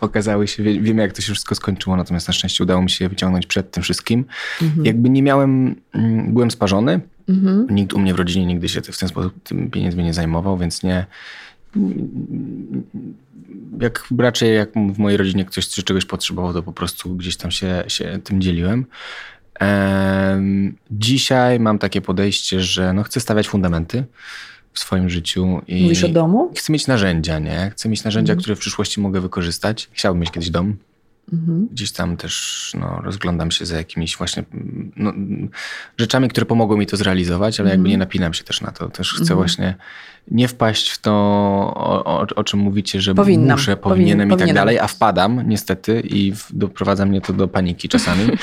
[0.00, 3.08] okazały się, wie, wiem jak to się wszystko skończyło, natomiast na szczęście udało mi się
[3.08, 4.24] wyciągnąć przed tym wszystkim.
[4.62, 4.84] Mhm.
[4.86, 7.66] Jakby nie miałem, mm, byłem sparzony, Mhm.
[7.70, 10.82] nikt u mnie w rodzinie nigdy się w ten sposób tym pieniędzmi nie zajmował, więc
[10.82, 11.06] nie...
[13.80, 17.84] Jak raczej jak w mojej rodzinie ktoś czegoś potrzebował, to po prostu gdzieś tam się,
[17.88, 18.86] się tym dzieliłem.
[19.60, 24.04] Em, Dzisiaj mam takie podejście, że no chcę stawiać fundamenty
[24.72, 25.60] w swoim życiu.
[25.66, 26.52] I Mówisz o domu?
[26.56, 27.70] Chcę mieć narzędzia, nie?
[27.70, 28.42] Chcę mieć narzędzia, Mhm.
[28.42, 29.88] które w przyszłości mogę wykorzystać.
[29.92, 30.76] Chciałbym mieć kiedyś dom.
[31.32, 31.68] Mhm.
[31.72, 35.48] Gdzieś tam też no, rozglądam się za jakimiś właśnie mm, no, mm,
[35.98, 37.90] rzeczami, które pomogą mi to zrealizować, ale jakby Mhm.
[37.90, 38.88] nie napinam się też na to.
[38.88, 39.36] Też chcę Mhm.
[39.38, 39.74] właśnie
[40.30, 41.10] nie wpaść w to,
[41.76, 44.54] o, o, o czym mówicie, że Powinnam, muszę, powin- powinienem i tak powinienem.
[44.60, 48.26] dalej, a wpadam niestety i doprowadza mnie to do paniki czasami.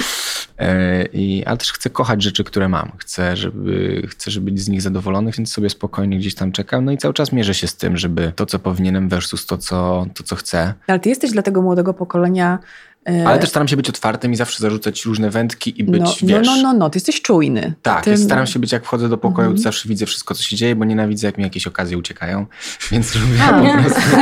[0.60, 2.92] E, I, ale też chcę kochać rzeczy, które mam.
[2.98, 6.86] Chcę, żeby, chcę, żeby być z nich zadowolony, więc sobie spokojnie gdzieś tam czekam.
[6.86, 10.06] No i cały czas mierzę się z tym, żeby to, co powinienem versus to, co,
[10.14, 10.74] to, co chcę.
[10.88, 12.60] Ale ty jesteś dla tego młodego pokolenia...
[13.10, 16.08] e, Ale też staram się być otwartym i zawsze zarzucać różne wędki i być, no,
[16.22, 16.48] no, wiesz...
[16.48, 17.74] no, no, no, ty jesteś czujny.
[17.82, 19.58] Tak, ty, staram się być jak wchodzę do pokoju, Mhm.
[19.58, 22.46] to zawsze widzę wszystko, co się dzieje, bo nienawidzę, jak mi jakieś okazje uciekają.
[22.92, 23.54] Więc lubię A.
[23.54, 24.18] po prostu,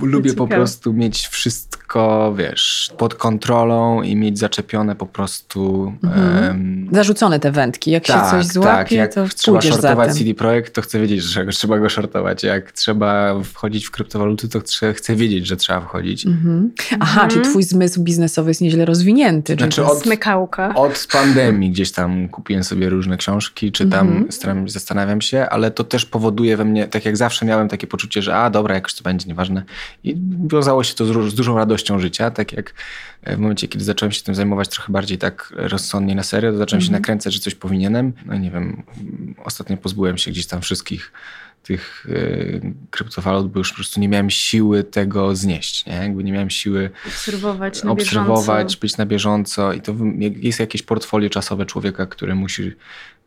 [0.06, 5.92] lubię po prostu mieć wszystko, wiesz, pod kontrolą i mieć zaczepione po prostu...
[6.04, 6.44] Mhm.
[6.44, 7.90] em, Zarzucone te wędki.
[7.90, 10.12] Jak się tak, coś złapie, tak, jak to trzeba shortować.
[10.18, 12.42] CD Projekt, to chcę wiedzieć, że trzeba go shortować.
[12.42, 16.26] Jak trzeba wchodzić w kryptowaluty, to chcę, chcę wiedzieć, że trzeba wchodzić.
[16.26, 16.70] Mhm.
[17.00, 17.30] Aha, Mhm.
[17.30, 19.56] czyli twój zmysł biznesowy jest nieźle rozwinięty.
[19.56, 20.74] czyli Znaczy jest- od- Smykałka.
[20.74, 24.32] Od pandemii gdzieś tam kupiłem sobie różne książki, czytam, Mhm.
[24.32, 28.22] staram, zastanawiam się, ale to też powoduje we mnie, tak jak zawsze miałem takie poczucie,
[28.22, 29.62] że a dobra, jakoś to będzie, nieważne.
[30.04, 32.74] I wiązało się to z, z dużą radością życia, tak jak
[33.26, 36.80] w momencie, kiedy zacząłem się tym zajmować trochę bardziej tak rozsądnie na serio, to zacząłem
[36.80, 37.02] się Mhm.
[37.02, 38.12] nakręcać, że coś powinienem.
[38.26, 38.82] No nie wiem,
[39.44, 41.12] ostatnio pozbyłem się gdzieś tam wszystkich
[41.66, 45.92] tych y, kryptowalut, bo już po prostu nie miałem siły tego znieść, nie?
[45.92, 48.80] Jakby nie miałem siły Obserwować na obserwować, bieżąco.
[48.80, 49.94] być na bieżąco i to
[50.36, 52.72] jest jakieś portfolio czasowe człowieka, który musi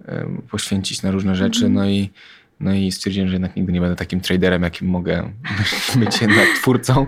[0.05, 1.73] em, poświęcić na różne rzeczy, Mhm.
[1.73, 2.09] no i
[2.59, 5.31] no i stwierdziłem, że jednak nigdy nie będę takim traderem, jakim mogę
[5.95, 7.07] być jednak twórcą,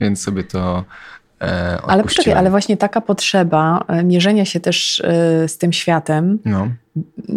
[0.00, 0.84] więc sobie to
[1.40, 6.38] e, Ale poczekaj, ale właśnie taka potrzeba e, mierzenia się też e, z tym światem
[6.44, 6.68] No.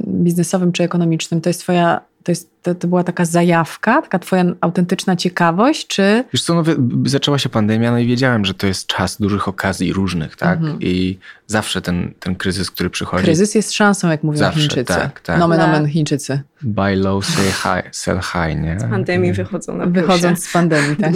[0.08, 4.45] biznesowym czy ekonomicznym, to jest twoja, to, jest, to, to była taka zajawka, taka twoja
[4.61, 6.23] autentyczna ciekawość, czy...
[6.33, 6.63] Wiesz co, no,
[7.05, 10.59] zaczęła się pandemia, no i wiedziałem, że to jest czas dużych okazji różnych, tak?
[10.59, 10.77] Mhm.
[10.81, 14.93] I zawsze ten, ten kryzys, który przychodzi, Kryzys jest szansą, jak mówią Zawsze, Chińczycy.
[14.93, 15.39] tak, tak.
[15.39, 15.69] Nomen Tak.
[15.69, 16.41] omen Chińczycy.
[16.61, 18.79] buy low, say high, sell high, nie?
[18.79, 20.01] Z pandemii wychodzą na plusie.
[20.01, 21.13] Wychodząc z pandemii, tak?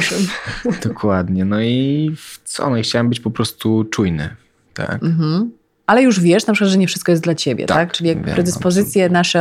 [0.84, 1.46] Dokładnie.
[1.46, 2.70] No i w co?
[2.70, 4.30] No i chciałem być po prostu czujny.
[4.74, 5.04] Tak.
[5.04, 5.52] Mhm.
[5.86, 7.78] Ale już wiesz na przykład, że nie wszystko jest dla ciebie, tak?
[7.78, 9.40] Tak, Czyli jak wiem, predyspozycje nasze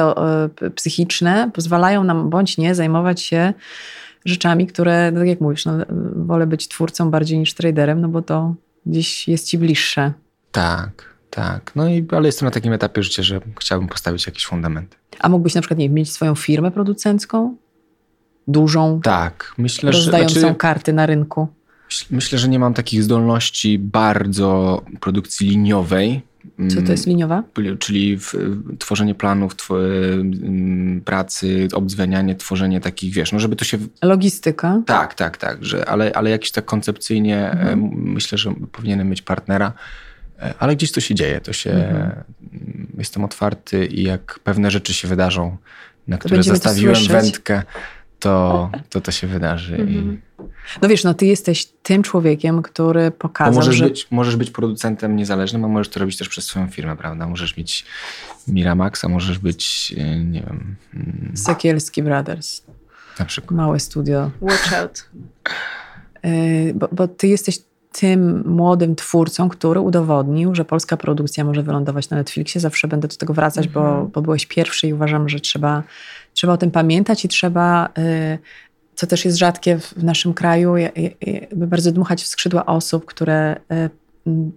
[0.63, 3.53] e, psychiczne pozwalają nam bądź nie zajmować się
[4.25, 5.73] rzeczami, które, tak jak mówisz, no,
[6.17, 8.55] wolę być twórcą bardziej niż traderem, no bo to
[8.87, 10.13] gdzieś jest ci bliższe.
[10.53, 11.73] Tak, tak.
[11.77, 14.97] No i ale jestem na takim etapie życia, że chciałbym postawić jakieś fundamenty.
[15.19, 17.57] A mógłbyś na przykład nie wiem, mieć swoją firmę producencką?
[18.49, 19.99] Dużą, Tak, myślę, że.
[19.99, 21.49] rozdającą znaczy, karty na rynku.
[21.91, 26.23] myśl- myślę, że nie mam takich zdolności bardzo produkcji liniowej.
[26.69, 27.43] Co to Mm, jest liniowa?
[27.79, 28.35] Czyli w,
[28.79, 34.83] tworzenie planów, tw, mm, pracy, obdzwanianie, tworzenie takich, wiesz, no żeby to się Logistyka.
[34.87, 37.85] Tak, tak, tak, że, ale, ale jakiś tak koncepcyjnie Mhm.
[37.85, 39.73] e, myślę, że powinienem mieć partnera,
[40.39, 42.25] e, ale gdzieś to się dzieje, to się, Mhm.
[42.99, 45.57] jestem otwarty i jak pewne rzeczy się wydarzą,
[46.09, 47.13] na które to zastawiłem słyszeć.
[47.13, 47.63] wędkę,
[48.23, 49.77] to, to to się wydarzy.
[49.77, 50.21] I, Mhm.
[50.83, 53.85] No wiesz, no ty jesteś tym człowiekiem, który bo pokazał, możesz, że...
[53.85, 57.27] być, możesz być producentem niezależnym, a możesz to robić też przez swoją firmę, prawda?
[57.27, 57.85] Możesz mieć
[58.49, 60.77] Miramax, a możesz być, e, nie wiem...
[60.95, 62.63] mm, Sekielski Brothers.
[63.19, 63.51] Na przykład.
[63.57, 64.31] Małe studio.
[64.41, 65.09] Watch out.
[66.25, 67.59] Yy, bo, bo ty jesteś
[67.93, 72.61] tym młodym twórcą, który udowodnił, że polska produkcja może wylądować na Netflixie.
[72.61, 74.09] Zawsze będę do tego wracać, bo, Mhm.
[74.11, 75.83] bo byłeś pierwszy i uważam, że trzeba,
[76.33, 78.39] trzeba o tym pamiętać i trzeba, y,
[78.95, 80.75] co też jest rzadkie w naszym kraju,
[81.57, 83.91] bardzo dmuchać w skrzydła osób, które y,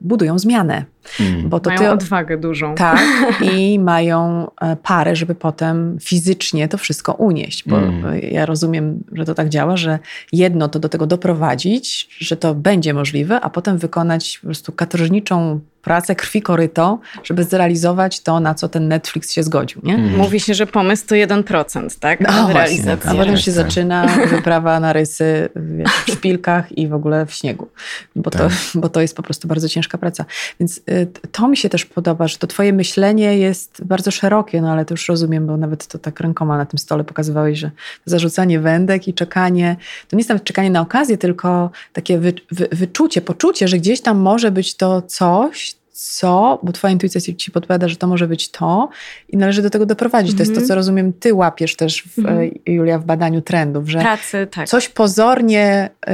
[0.01, 0.85] budują zmianę.
[1.19, 1.49] Mm.
[1.49, 2.75] Bo to Mają ty, odwagę dużą.
[2.75, 2.99] tak,
[3.57, 7.63] i mają e, parę, żeby potem fizycznie to wszystko unieść.
[7.69, 8.19] Bo Mm.
[8.31, 9.99] ja rozumiem, że to tak działa, że
[10.31, 15.59] jedno to do tego doprowadzić, że to będzie możliwe, a potem wykonać po prostu katorżniczą
[15.85, 19.81] pracę krwi koryto, żeby zrealizować to, na co ten Netflix się zgodził.
[19.83, 19.95] Nie?
[19.95, 20.17] Mm.
[20.17, 22.19] Mówi się, że pomysł to 1%, tak?
[22.19, 23.11] No A właśnie, realizacja.
[23.11, 23.63] a potem Tak, się tak.
[23.63, 27.67] zaczyna wyprawa na rysy wiesz, w szpilkach i w ogóle w śniegu,
[28.15, 28.51] bo, to, Tak.
[28.75, 30.25] bo to jest po prostu bardzo ciężka praca.
[30.59, 34.71] Więc y, to mi się też podoba, że to twoje myślenie jest bardzo szerokie, no
[34.71, 37.71] ale to już rozumiem, bo nawet to tak rękoma na tym stole pokazywałeś, że
[38.05, 39.75] zarzucanie wędek i czekanie,
[40.07, 44.01] to nie jest nawet czekanie na okazję, tylko takie wy, wy, wyczucie, poczucie, że gdzieś
[44.01, 48.51] tam może być to coś, co, bo twoja intuicja ci podpowiada, że to może być
[48.51, 48.89] to
[49.29, 50.33] i należy do tego doprowadzić.
[50.35, 50.67] To jest to, Mhm.
[50.67, 52.39] co rozumiem, ty łapiesz też, w, Mhm.
[52.67, 54.67] e, Julia, w badaniu trendów, że Pracy, tak.
[54.67, 56.11] coś pozornie y,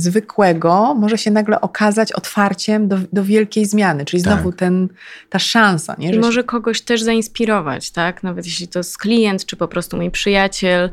[0.00, 4.32] zwykłego może się nagle okazać otwarciem do, do wielkiej zmiany, czyli Tak.
[4.32, 4.88] znowu ten,
[5.30, 5.96] ta szansa.
[5.98, 6.06] Nie?
[6.06, 8.22] I Że się- może kogoś też zainspirować, tak?
[8.22, 10.90] Nawet jeśli to jest klient, czy po prostu mój przyjaciel,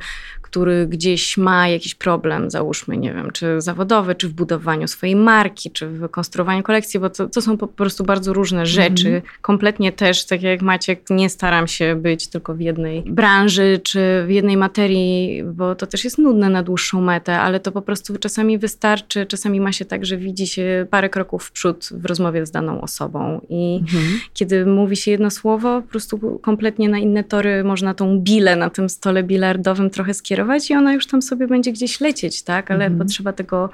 [0.52, 5.72] który gdzieś ma jakiś problem, załóżmy, nie wiem, czy zawodowy, czy w budowaniu swojej marki,
[5.72, 9.08] czy w konstruowaniu kolekcji, bo to, to są po prostu bardzo różne rzeczy.
[9.08, 9.22] Mhm.
[9.41, 14.30] Kompletnie też, tak jak Maciek, nie staram się być tylko w jednej branży, czy w
[14.30, 18.58] jednej materii, bo to też jest nudne na dłuższą metę, ale to po prostu czasami
[18.58, 22.52] wystarczy, czasami ma się tak, że widzi się parę kroków w przód w rozmowie z
[22.52, 24.20] daną osobą i Mhm.
[24.34, 28.70] kiedy mówi się jedno słowo, po prostu kompletnie na inne tory można tą bilę na
[28.70, 32.72] tym stole bilardowym trochę skierować i ona już tam sobie będzie gdzieś lecieć, tak?
[32.72, 33.00] Ale Mhm.
[33.08, 33.70] potrzeba tego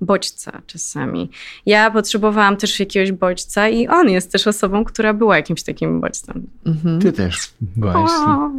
[0.00, 1.30] bodźca czasami.
[1.66, 6.46] Ja potrzebowałam też jakiegoś bodźca i on jest też osobą, która była jakimś takim bodźcem.
[6.66, 7.00] Mhm.
[7.00, 8.10] Ty też byłaś.
[8.10, 8.50] O,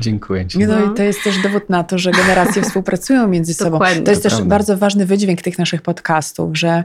[0.00, 0.58] Dziękuję ci.
[0.58, 0.92] No, No.
[0.92, 3.70] i to jest też dowód na to, że generacje współpracują między sobą.
[3.70, 4.02] Dokładnie.
[4.02, 4.50] To jest To też prawda.
[4.54, 6.84] bardzo ważny wydźwięk tych naszych podcastów, że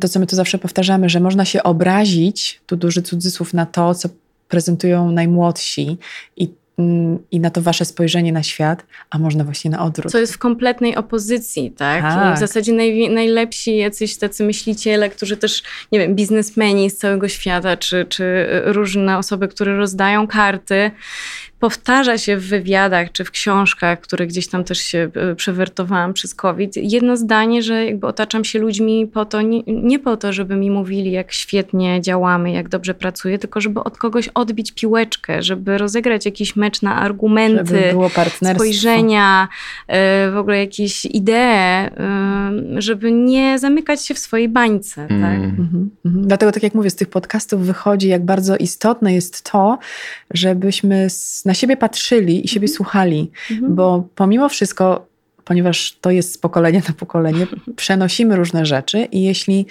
[0.00, 3.94] to, co my tu zawsze powtarzamy, że można się obrazić, tu duży cudzysłów, na to,
[3.94, 4.08] co
[4.48, 5.98] prezentują najmłodsi
[6.36, 6.48] i,
[7.30, 10.12] i na to wasze spojrzenie na świat, a można właśnie na odwrót.
[10.12, 12.02] co jest w kompletnej opozycji, tak?
[12.02, 12.36] Tak.
[12.36, 15.62] W zasadzie naj, najlepsi jacyś tacy myśliciele, którzy też,
[15.92, 20.90] nie wiem, biznesmeni z całego świata, czy, czy różne osoby, które rozdają karty,
[21.60, 26.34] powtarza się w wywiadach czy w książkach, które gdzieś tam też się e, przewertowałam przez
[26.34, 30.56] COVID, jedno zdanie, że jakby otaczam się ludźmi po to, nie, nie po to, żeby
[30.56, 35.78] mi mówili, jak świetnie działamy, jak dobrze pracuję, tylko żeby od kogoś odbić piłeczkę, żeby
[35.78, 38.54] rozegrać jakiś mecz na argumenty żeby było partnerstwo.
[38.54, 39.48] spojrzenia,
[39.88, 41.90] e, w ogóle jakieś idee, e,
[42.78, 45.06] żeby nie zamykać się w swojej bańce.
[45.08, 45.10] Tak?
[45.10, 45.44] Mm.
[45.44, 46.26] Mhm, mhm.
[46.26, 49.78] Dlatego, tak jak mówię, z tych podcastów wychodzi, jak bardzo istotne jest to,
[50.34, 53.74] żebyśmy s- na siebie patrzyli i siebie słuchali, Mhm.
[53.74, 55.06] bo pomimo wszystko,
[55.44, 57.46] ponieważ to jest z pokolenia na pokolenie,
[57.76, 59.66] przenosimy różne rzeczy i jeśli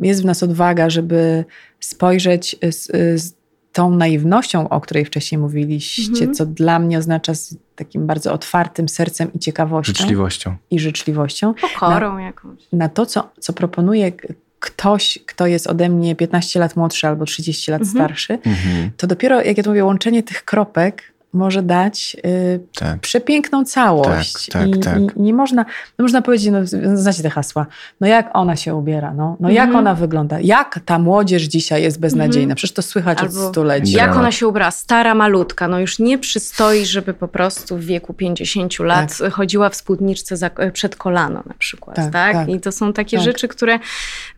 [0.00, 1.44] jest w nas odwaga, żeby
[1.80, 2.86] spojrzeć z,
[3.22, 3.34] z
[3.72, 6.34] tą naiwnością, o której wcześniej mówiliście, Mhm.
[6.34, 10.56] co dla mnie oznacza z takim bardzo otwartym sercem i ciekawością Życzliwością.
[10.70, 12.58] i życzliwością, Pokorą jakąś.
[12.72, 14.12] na to, co, co proponuje
[14.60, 17.96] ktoś, kto jest ode mnie 15 lat młodszy albo 30 lat Mhm.
[17.96, 18.90] starszy, Mhm.
[18.96, 21.02] to dopiero, jak ja to mówię, łączenie tych kropek
[21.34, 22.98] może dać y, Tak.
[23.00, 24.46] przepiękną całość.
[24.46, 24.98] Tak, tak, I, tak.
[25.16, 25.64] I, nie można,
[25.98, 26.58] no można powiedzieć, no,
[26.96, 27.66] znacie te hasła,
[28.00, 29.86] no jak ona się ubiera, no, no jak Mhm.
[29.86, 32.56] ona wygląda, jak ta młodzież dzisiaj jest beznadziejna, Mhm.
[32.56, 33.92] przecież to słychać od Albo stuleci.
[33.92, 34.70] Ja- Jak ona się ubrała?
[34.70, 35.68] Stara malutka.
[35.68, 40.50] No już nie przystoi, żeby po prostu w wieku 50 lat chodziła w spódniczce za,
[40.72, 41.96] przed kolano na przykład.
[41.96, 42.48] Tak, Tak, tak.
[42.48, 43.24] I to są takie Tak.
[43.24, 43.78] rzeczy, które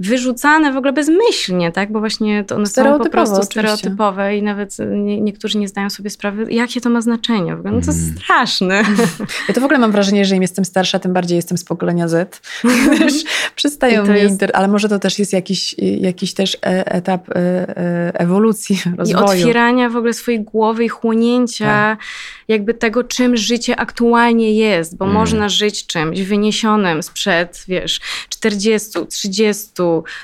[0.01, 1.93] wyrzucane w ogóle bezmyślnie, tak?
[1.93, 3.61] Bo właśnie to one są po prostu oczywiście.
[3.61, 7.57] stereotypowe i nawet nie, niektórzy nie zdają sobie sprawy, jakie to ma znaczenie.
[7.57, 7.75] W ogóle.
[7.75, 8.19] No to jest Mhm.
[8.19, 8.83] straszne.
[9.49, 12.09] Ja to w ogóle mam wrażenie, że im jestem starsza, tym bardziej jestem z pokolenia
[12.09, 12.41] Z.
[12.99, 13.13] Też
[13.55, 14.51] przestają I to mnie jest- inter...
[14.55, 19.25] Ale może to też jest jakiś, jakiś też e, etap e, e, ewolucji, I rozwoju.
[19.41, 21.99] otwierania w ogóle swojej głowy i chłonięcia Tak.
[22.49, 25.15] Jakby tego, czym życie aktualnie jest, bo Mm.
[25.17, 29.73] można żyć czymś wyniesionym sprzed, wiesz, 40, 30,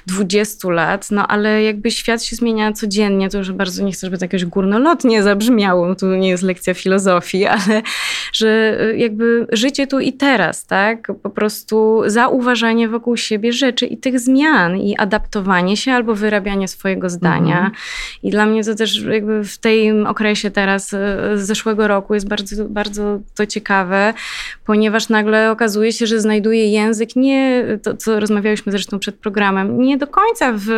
[0.06, 4.18] 20 lat, no ale jakby świat się zmienia codziennie, to już bardzo nie chcę, żeby
[4.18, 7.82] to jakoś górnolotnie zabrzmiało, tu nie jest lekcja filozofii, ale
[8.32, 11.12] że jakby życie tu i teraz, tak?
[11.22, 17.10] Po prostu zauważanie wokół siebie rzeczy i tych zmian i adaptowanie się albo wyrabianie swojego
[17.10, 17.56] zdania.
[17.56, 17.72] Mhm.
[18.22, 22.64] I dla mnie to też jakby w tym okresie teraz z zeszłego roku jest bardzo,
[22.64, 24.14] bardzo to ciekawe,
[24.66, 29.96] ponieważ nagle okazuje się, że znajduję język nie, to co rozmawiałyśmy zresztą przed programem, nie
[29.96, 30.68] do końca w,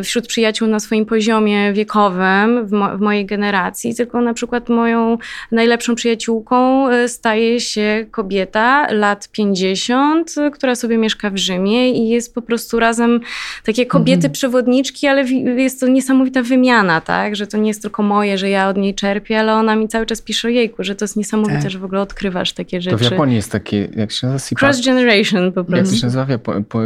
[0.00, 4.68] y, wśród przyjaciół na swoim poziomie wiekowym, w, mo, w mojej generacji, tylko na przykład
[4.68, 5.18] moją
[5.52, 12.34] najlepszą przyjaciółką y, staje się kobieta lat 50, która sobie mieszka w Rzymie i jest
[12.34, 13.20] po prostu razem
[13.64, 14.32] takie kobiety mhm.
[14.32, 15.24] przewodniczki, ale
[15.56, 18.94] jest to niesamowita wymiana, tak, że to nie jest tylko moje, że ja od niej
[18.94, 21.70] czerpię, ale ona mi cały czas pisze jejku, że to jest niesamowite, tak.
[21.70, 22.96] że w ogóle odkrywasz takie rzeczy.
[22.96, 24.60] To w Japonii jest takie, jak się nazywa?
[24.60, 25.94] Cross generation po prostu.
[25.94, 26.26] Jak się nazywa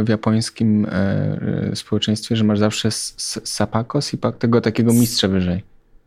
[0.05, 2.89] w, japońskim e, społeczeństwie, że masz zawsze
[3.43, 5.63] sapako, sipak, tego takiego mistrza wyżej.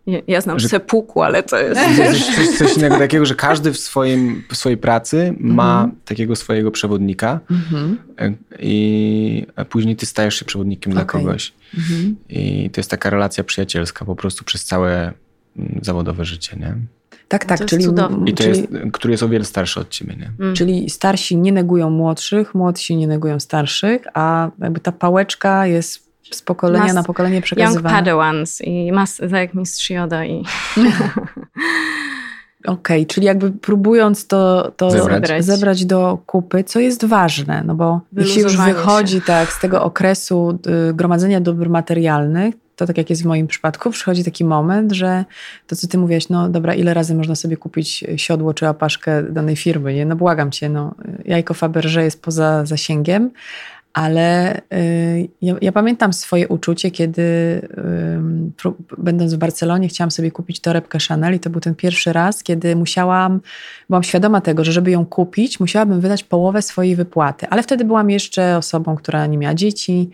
[0.06, 1.80] Ja, ja znam że, sepuku, ale to jest...
[2.36, 6.00] Coś, coś innego takiego, że każdy w, swoim, w swojej pracy ma mhm.
[6.04, 7.98] takiego swojego przewodnika mhm.
[8.18, 11.04] E, i później ty stajesz się przewodnikiem okay.
[11.04, 11.52] dla kogoś.
[11.74, 12.16] Mhm.
[12.28, 15.12] I to jest taka relacja przyjacielska po prostu przez całe
[15.82, 16.76] zawodowe życie, nie?
[17.28, 17.64] Tak, tak.
[17.64, 17.84] czyli,
[18.26, 20.30] I to czyli, jest, który jest o wiele starszy od ciebie, nie?
[20.40, 20.54] Mm.
[20.54, 26.42] Czyli starsi nie negują młodszych, młodsi nie negują starszych, a jakby ta pałeczka jest z
[26.42, 27.90] pokolenia Mas, na pokolenie przekazywana.
[27.90, 30.44] Young Padawans i mas, tak jak mistrz Yoda i...
[32.66, 35.44] Okej, okay, czyli jakby próbując to, to zebrać.
[35.44, 35.84] zebrać.
[35.84, 40.58] do kupy, co jest ważne, no bo jeśli już wychodzi tak z tego okresu
[40.90, 45.24] y, gromadzenia dóbr materialnych, to tak jak jest w moim przypadku, przychodzi taki moment, że
[45.66, 49.56] to, co ty mówiłaś, no dobra, ile razy można sobie kupić siodło czy apaszkę danej
[49.56, 50.06] firmy, nie?
[50.06, 53.30] No błagam cię, no jajko Faberże jest poza zasięgiem,
[53.96, 60.60] ale y, ja, ja, pamiętam swoje uczucie, kiedy y, będąc w Barcelonie chciałam sobie kupić
[60.60, 63.40] torebkę Chanel i to był ten pierwszy raz, kiedy musiałam,
[63.88, 68.10] byłam świadoma tego, że żeby ją kupić, musiałabym wydać połowę swojej wypłaty, ale wtedy byłam
[68.10, 70.10] jeszcze osobą, która nie miała dzieci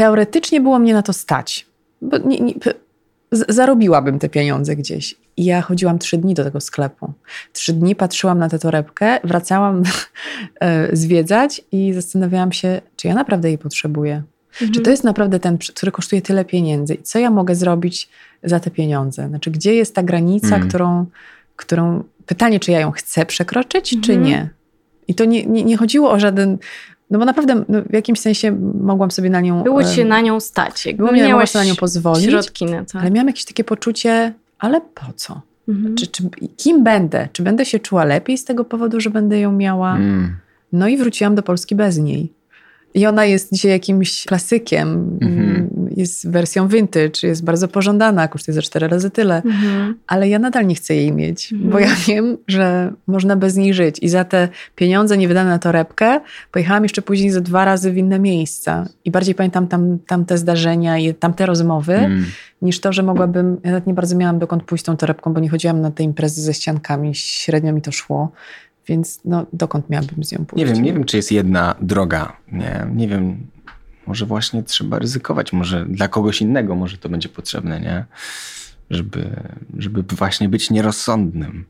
[0.00, 1.66] teoretycznie było mnie na to stać.
[2.02, 2.54] Bo nie, nie,
[3.32, 5.16] zarobiłabym te pieniądze gdzieś.
[5.36, 7.12] I ja chodziłam trzy dni do tego sklepu.
[7.52, 9.82] Trzy dni patrzyłam na tę torebkę, wracałam
[10.60, 14.22] e, zwiedzać i zastanawiałam się, czy ja naprawdę jej potrzebuję.
[14.52, 14.72] Mhm.
[14.72, 16.94] Czy to jest naprawdę ten, który kosztuje tyle pieniędzy?
[16.94, 18.08] I co ja mogę zrobić
[18.42, 19.28] za te pieniądze?
[19.28, 20.68] Znaczy, gdzie jest ta granica, mhm.
[20.68, 21.06] którą,
[21.56, 22.04] którą.
[22.26, 24.22] Pytanie, czy ja ją chcę przekroczyć, czy mhm.
[24.22, 24.50] nie?
[25.08, 26.58] I to nie, nie, nie, chodziło o żaden
[27.10, 28.52] no bo naprawdę no, w jakimś sensie
[28.82, 29.62] mogłam sobie na nią...
[29.62, 30.86] Było ci na nią stać.
[30.86, 31.20] Jakby było mi
[31.54, 32.24] na nią pozwolić.
[32.24, 32.98] Środki na to.
[32.98, 35.40] Ale miałam jakieś takie poczucie, ale po co?
[35.68, 35.94] Mhm.
[35.94, 36.22] Czy, czy,
[36.56, 37.28] kim będę?
[37.32, 39.96] Czy będę się czuła lepiej z tego powodu, że będę ją miała?
[39.96, 40.36] Mm.
[40.72, 42.32] No i wróciłam do Polski bez niej.
[42.94, 45.66] I ona jest dzisiaj jakimś klasykiem, mm-hmm.
[45.96, 49.94] jest wersją vintage, jest bardzo pożądana, kosztuje za cztery razy tyle, mm-hmm.
[50.06, 51.70] ale ja nadal nie chcę jej mieć, mm-hmm.
[51.70, 53.96] bo ja wiem, że można bez niej żyć.
[54.02, 56.20] I za te pieniądze nie wydane na torebkę
[56.52, 58.86] pojechałam jeszcze później ze dwa razy w inne miejsca.
[59.04, 62.24] I bardziej pamiętam tam, tamte zdarzenia i tamte rozmowy, mm.
[62.62, 65.48] niż to, że mogłabym, ja nawet nie bardzo miałam dokąd pójść tą torebką, bo nie
[65.48, 68.32] chodziłam na te imprezy ze ściankami, średnio mi to szło.
[68.90, 70.66] Więc no, dokąd miałabym z nią pójść?
[70.66, 72.36] Nie wiem, nie wiem, czy jest jedna droga.
[72.52, 73.46] Nie, nie wiem,
[74.06, 75.52] może właśnie trzeba ryzykować.
[75.52, 78.04] Może dla kogoś innego może to będzie potrzebne, nie?
[78.90, 79.30] Żeby,
[79.78, 81.64] żeby właśnie być nierozsądnym.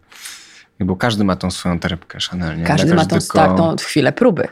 [0.80, 2.64] Bo każdy ma tą swoją torebkę Chanel, nie?
[2.64, 4.48] Każdy ma tą, tak, tą chwilę próby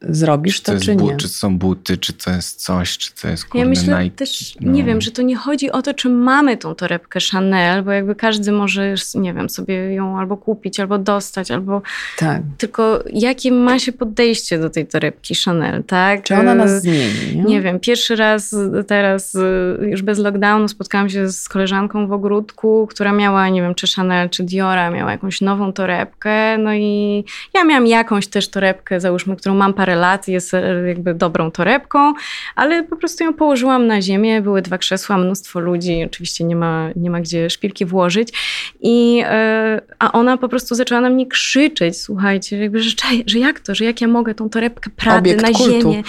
[0.00, 1.16] zrobisz to, to czy nie.
[1.16, 4.16] Czy to są buty, czy to jest coś, czy to jest kurde, Ja myślę Nike,
[4.16, 4.72] też, no.
[4.72, 8.14] nie wiem, że to nie chodzi o to, czy mamy tą torebkę Chanel, bo jakby
[8.14, 11.82] każdy może, nie wiem, sobie ją albo kupić, albo dostać, albo...
[12.18, 12.42] Tak.
[12.58, 16.22] Tylko jakie ma się podejście do tej torebki Chanel, tak?
[16.22, 17.36] Czy ona nas zmieni?
[17.36, 19.36] Nie, nie wiem, pierwszy raz teraz
[19.80, 24.30] już bez lockdownu spotkałam się z koleżanką w ogródku, która miała, nie wiem, czy Chanel,
[24.30, 27.24] czy Diora, miała jakąś nową torebkę, no i
[27.54, 31.50] ja miałam jakąś też torebkę, załóżmy, którą mam parę parę lat, jest e, jakby dobrą
[31.50, 32.12] torebką,
[32.56, 36.88] ale po prostu ją położyłam na ziemię, były dwa krzesła, mnóstwo ludzi, oczywiście nie ma,
[36.96, 38.32] nie ma gdzie szpilki włożyć.
[38.80, 42.90] I e, a ona po prostu zaczęła na mnie krzyczeć, słuchajcie, jakby, że,
[43.26, 45.92] że jak to, że jak ja mogę tą torebkę Prady Obiekt na kultu.
[45.92, 46.02] ziemię,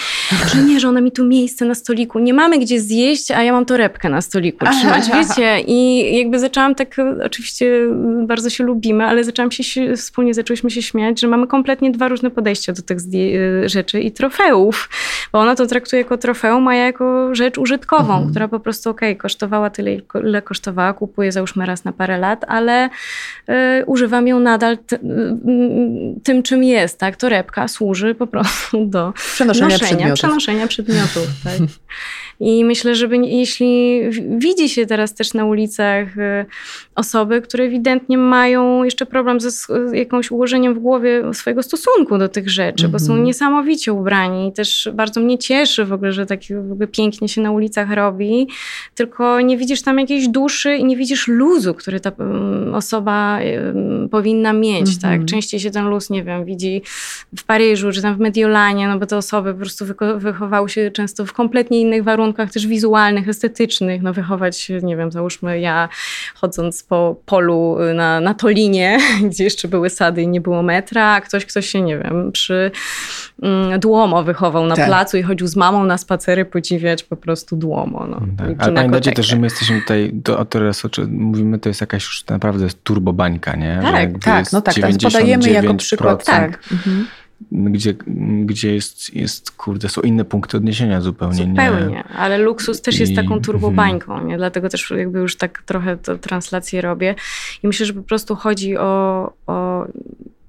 [0.54, 3.52] że nie, że ona mi tu miejsce na stoliku, nie mamy gdzie zjeść, a ja
[3.52, 7.66] mam torebkę na stoliku trzymać, aha, wiecie, i jakby zaczęłam tak, oczywiście
[8.26, 12.30] bardzo się lubimy, ale zaczęłam się, wspólnie zaczęłyśmy się śmiać, że mamy kompletnie dwa różne
[12.30, 13.00] podejścia do tych
[13.70, 14.88] rzeczy i trofeów,
[15.32, 18.30] bo ona to traktuje jako trofeum, a ja jako rzecz użytkową, mhm.
[18.30, 19.90] która po prostu okej, okay, kosztowała tyle,
[20.24, 24.98] ile kosztowała, kupuję załóżmy raz na parę lat, ale y, używam ją nadal y,
[26.22, 27.16] tym, czym jest, tak?
[27.16, 31.28] Torebka służy po prostu do przenoszenia, noszenia, przenoszenia przedmiotów.
[31.44, 31.54] Tak?
[32.40, 34.00] I myślę, że jeśli
[34.38, 36.46] widzi się teraz też na ulicach y,
[36.94, 39.50] osoby, które ewidentnie mają jeszcze problem ze
[39.92, 42.92] jakąś ułożeniem w głowie swojego stosunku do tych rzeczy, mm -hmm.
[42.92, 43.24] bo są mhm.
[43.24, 46.40] niesamowicie ubrani i też bardzo mnie cieszy w ogóle, że tak
[46.92, 48.48] pięknie się na ulicach robi,
[48.94, 53.38] tylko nie widzisz tam jakiejś duszy i nie widzisz luzu, który ta mm, osoba
[54.10, 55.02] powinna mieć, mm -hmm.
[55.02, 55.24] tak?
[55.24, 56.82] Częściej się ten luz, nie wiem, widzi
[57.36, 59.84] w Paryżu, czy tam w Mediolanie, no bo te osoby po prostu
[60.16, 65.12] wychowały się często w kompletnie innych warunkach, też wizualnych, estetycznych, no wychować się, nie wiem,
[65.12, 65.88] załóżmy ja
[66.34, 68.98] chodząc po polu y, na, na Tolinie,
[69.30, 72.70] gdzie jeszcze były sady i nie było metra, a ktoś, ktoś się, nie wiem, przy
[73.42, 74.86] mm, Dłomo wychował na tak.
[74.86, 78.06] placu i chodził z mamą na spacery podziwiać po prostu Dłomo.
[78.10, 78.48] No, tak.
[78.58, 82.66] Ale pamiętacie też, że my jesteśmy tutaj, to, teraz mówimy, to jest jakaś już naprawdę
[82.84, 83.78] turbobańka, nie?
[83.82, 86.58] Tak, tak, no tak, teraz podajemy jako przykład, tak.
[86.72, 87.06] Mhm
[87.52, 87.94] gdzie,
[88.44, 91.36] gdzie jest, jest, kurde, są inne punkty odniesienia zupełnie.
[91.36, 92.04] Zupełnie, nie?
[92.04, 94.28] ale luksus też jest I, taką turbobańką, mm.
[94.28, 94.36] nie?
[94.36, 97.14] dlatego też jakby już tak trochę to translację robię
[97.62, 99.86] i myślę, że po prostu chodzi o, o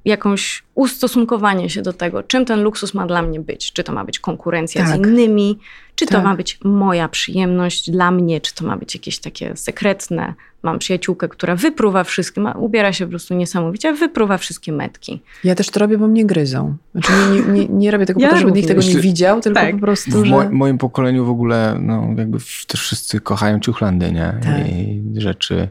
[0.05, 3.73] jakąś ustosunkowanie się do tego, czym ten luksus ma dla mnie być.
[3.73, 4.93] Czy to ma być konkurencja tak.
[4.93, 5.59] z innymi,
[5.95, 6.17] czy tak.
[6.17, 10.33] to ma być moja przyjemność dla mnie, czy to ma być jakieś takie sekretne.
[10.63, 15.21] Mam przyjaciółkę, która wypruwa wszystkie, ma, ubiera się po prostu niesamowicie, wypruwa wszystkie metki.
[15.43, 16.75] Ja też to robię, bo mnie gryzą.
[16.91, 19.59] Znaczy nie, nie, nie robię tego ja po to, żeby nikt tego nie widział, tylko
[19.59, 19.75] tak.
[19.75, 20.49] po prostu, W że...
[20.49, 22.37] moim pokoleniu w ogóle, no jakby
[22.67, 24.33] też wszyscy kochają ciuchlandy, nie?
[24.43, 24.67] Tak.
[24.67, 25.69] I rzeczy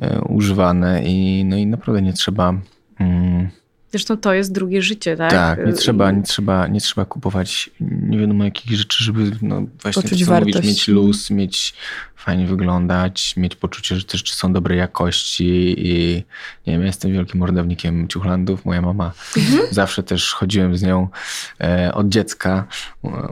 [0.00, 2.54] e, używane i no i naprawdę nie trzeba
[2.98, 3.63] Mm.
[3.94, 5.30] Zresztą to jest drugie życie, tak?
[5.30, 10.02] Tak, nie trzeba, nie trzeba, nie trzeba kupować nie wiadomo jakich rzeczy, żeby no, właśnie
[10.02, 11.74] Poczuć to, mówić, mieć luz, mieć
[12.24, 16.24] fajnie wyglądać, mieć poczucie, że te rzeczy są dobrej jakości i
[16.66, 18.64] nie wiem, ja jestem wielkim mordownikiem ciuchlandów.
[18.64, 19.62] Moja mama mhm.
[19.70, 21.08] zawsze też chodziłem z nią
[21.60, 22.66] e, od dziecka,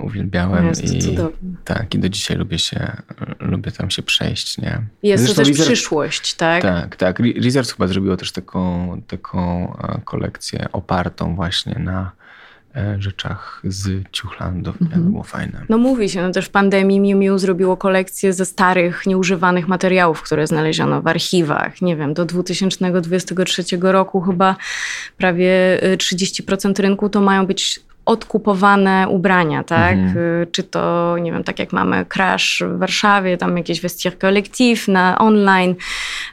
[0.03, 1.17] uwielbiałem jest i
[1.65, 2.93] tak, i do dzisiaj lubię się,
[3.41, 4.83] lubię tam się przejść, nie?
[5.03, 6.63] Jest Zresztą to też przyszłość, tak?
[6.63, 7.21] Tak, tak.
[7.45, 10.01] Reserve chyba zrobiło też taką, taką e,
[10.53, 12.13] kolekcję opartą właśnie na
[12.77, 14.83] E, rzeczach z ciuchlandów.
[14.83, 15.11] Mhm.
[15.11, 15.65] było fajne.
[15.69, 20.23] No mówi się, no też w pandemii Miu Miu zrobiło kolekcję ze starych, nieużywanych materiałów,
[20.23, 21.83] które znaleziono w archiwach.
[21.83, 24.57] Nie wiem, do 2023 roku chyba
[25.17, 29.93] prawie 30% y, rynku to mają być odkupowane ubrania, tak?
[29.93, 30.19] Mhm.
[30.19, 34.89] Y, czy to, nie wiem, tak jak mamy Crash w Warszawie, tam jakieś Vestiaire Collectif
[34.89, 35.75] na online,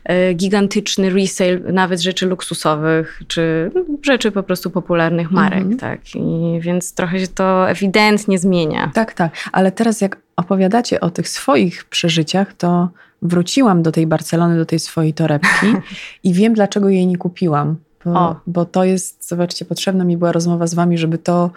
[0.10, 5.78] y, gigantyczny resale nawet rzeczy luksusowych, czy rzeczy po prostu popularnych marek, mhm.
[5.78, 6.16] tak?
[6.16, 8.92] I więc trochę się to ewidentnie zmienia.
[8.94, 9.32] Tak, tak.
[9.52, 12.90] Ale teraz jak opowiadacie o tych swoich przeżyciach, to
[13.22, 15.68] wróciłam do tej Barcelony, do tej swojej torebki
[16.24, 20.68] i wiem, dlaczego jej nie kupiłam bo, bo to jest, zobaczcie, potrzebna mi była rozmowa
[20.68, 21.52] z wami, żeby to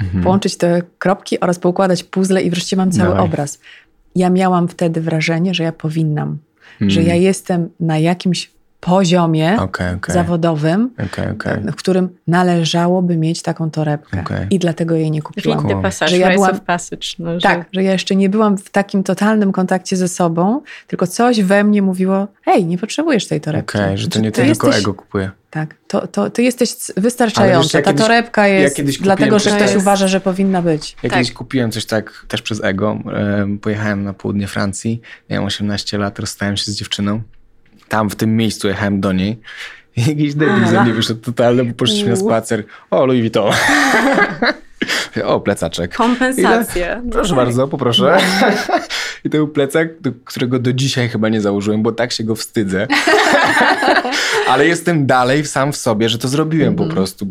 [0.00, 0.24] mhm.
[0.24, 3.24] połączyć te kropki oraz poukładać puzzle i wreszcie mam cały Dawaj.
[3.24, 3.60] obraz.
[4.14, 6.38] Ja miałam wtedy wrażenie, że ja powinnam,
[6.80, 8.50] że ja jestem na jakimś
[8.80, 10.14] poziomie okay, okay.
[10.14, 14.46] zawodowym, okay, w którym należałoby mieć taką torebkę.
[14.50, 15.62] I dlatego jej nie kupiłam.
[15.62, 15.82] Cool.
[15.82, 17.40] Passage, że ja byłam, passage, no, że...
[17.40, 21.64] Tak, że ja jeszcze nie byłam w takim totalnym kontakcie ze sobą, tylko coś we
[21.64, 23.78] mnie mówiło, hej, nie potrzebujesz tej torebki.
[23.78, 25.30] Okej, że to nie ty, tylko ego kupuje.
[25.50, 27.78] Tak, to, to ty jesteś wystarczająca.
[27.78, 29.76] Ja Ta kiedyś, torebka jest ja dlatego, że ktoś jest...
[29.76, 30.96] uważa, że powinna być.
[31.02, 31.18] Ja tak.
[31.18, 32.98] kiedyś kupiłem coś tak też przez ego.
[33.60, 35.00] Pojechałem na południe Francji,
[35.30, 37.22] miałem 18 lat, rozstałem się z dziewczyną
[37.90, 39.40] tam w tym miejscu jechałem do niej.
[39.96, 42.64] I jakiś debil ze mnie wyszedł totalnie, bo poszliśmy na spacer.
[42.90, 43.52] O, Louis Vuitton.
[45.24, 45.94] o, plecaczek.
[45.94, 47.02] Kompensacje.
[47.12, 47.36] proszę tak.
[47.36, 48.18] bardzo, poproszę.
[49.24, 52.34] I to był plecak, do którego do dzisiaj chyba nie założyłem, bo tak się go
[52.34, 52.86] wstydzę.
[54.48, 56.76] Ale jestem dalej sam w sobie, że to zrobiłem mm.
[56.76, 56.96] po mhm.
[56.96, 57.26] prostu.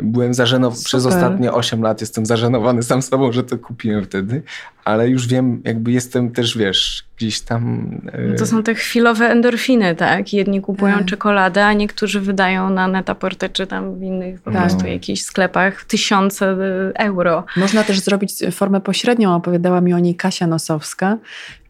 [0.00, 4.42] Byłem zażenowany, przez ostatnie 8 lat jestem zażenowany sam sobą, że to kupiłem wtedy,
[4.88, 7.90] ale już wiem, jakby jestem też, wiesz, gdzieś tam...
[8.30, 8.34] Yy...
[8.34, 10.32] To są te chwilowe endorfiny, tak?
[10.32, 11.06] Jedni kupują tak.
[11.06, 14.60] czekoladę, a niektórzy wydają na Netaporte czy tam w innych po tak.
[14.60, 16.56] prostu jakichś sklepach tysiące e,
[16.94, 17.44] euro.
[17.56, 21.18] Można też zrobić formę pośrednią, opowiadała mi o niej Kasia Nosowska,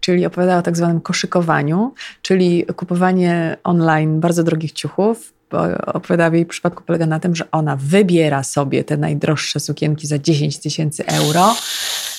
[0.01, 5.33] czyli opowiadała o tak zwanym koszykowaniu, czyli kupowanie online bardzo drogich ciuchów,
[5.87, 10.19] opowiadała w jej przypadku polega na tym, że ona wybiera sobie te najdroższe sukienki za
[10.19, 11.55] 10 tysięcy euro.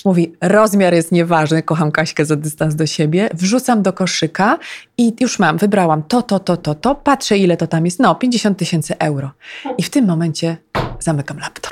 [0.06, 4.60] Mówi, rozmiar jest nieważny, kocham Kaśkę za dystans do siebie, wrzucam do koszyka
[4.98, 8.16] i już mam, wybrałam to, to, to, to, to, patrzę ile to tam jest, no
[8.16, 9.32] 50 tysięcy euro.
[9.78, 10.58] I w tym momencie
[11.00, 11.70] zamykam laptop.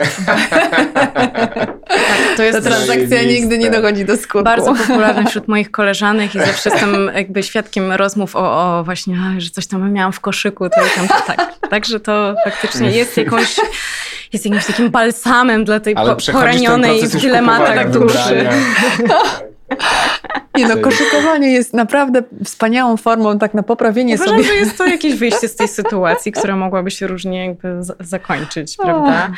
[2.38, 4.44] to jest Ta transakcja nigdy nie dochodzi do skutku.
[4.44, 9.50] Bardzo popularne wśród moich koleżanek i zawsze jestem jakby świadkiem rozmów o, o właśnie, że
[9.50, 11.54] coś tam miałam w koszyku, to tam, tak.
[11.70, 13.56] Także to faktycznie jest jakąś
[14.34, 18.48] jest jakimś takim balsamem dla tej po, poranionej w dylematach duszy.
[20.58, 24.48] Nie no, koszykowanie jest naprawdę wspaniałą formą tak na poprawienie Uważam, sobie.
[24.48, 27.68] że jest to jakieś wyjście z tej sytuacji, która mogłaby się różnie jakby
[28.00, 29.32] zakończyć, prawda?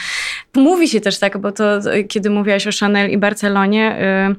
[0.56, 3.98] Mówi się też tak, bo to kiedy mówiłaś o Chanel i Barcelonie,
[4.32, 4.36] y,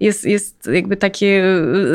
[0.00, 1.44] jest, jest jakby takie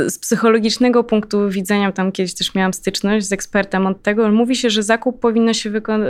[0.05, 4.55] y, z psychologicznego punktu widzenia, tam kiedyś też miałam styczność z ekspertem od tego, mówi
[4.55, 5.69] się, że zakup powinno się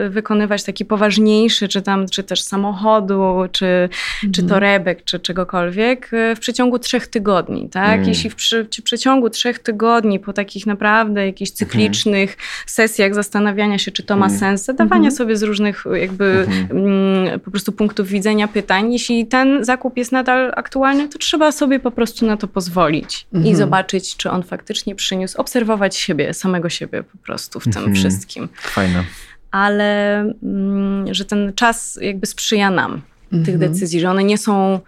[0.10, 4.34] wykonywać taki poważniejszy, czy tam, czy też samochodu, czy, mhm.
[4.34, 7.21] czy torebek, czy czegokolwiek y, w przeciągu trzech tygodni,
[7.70, 7.94] tak?
[7.94, 11.58] Mm jeśli w, przy, w przeciągu trzech tygodni po takich naprawdę jakichś mhm.
[11.58, 14.40] cyklicznych sesjach zastanawiania się, czy to ma mhm.
[14.40, 15.16] sens, zadawania mhm.
[15.16, 20.54] sobie z różnych jakby mm, po prostu punktów widzenia pytań, jeśli ten zakup jest nadal
[20.56, 25.42] aktualny, to trzeba sobie po prostu na to pozwolić i zobaczyć, czy on faktycznie przyniósł,
[25.42, 28.50] obserwować siebie, samego siebie po prostu w tym wszystkim.
[28.56, 29.04] Fajne.
[29.52, 33.02] Ale mm, że ten czas jakby sprzyja nam
[33.46, 34.80] tych decyzji, że one nie są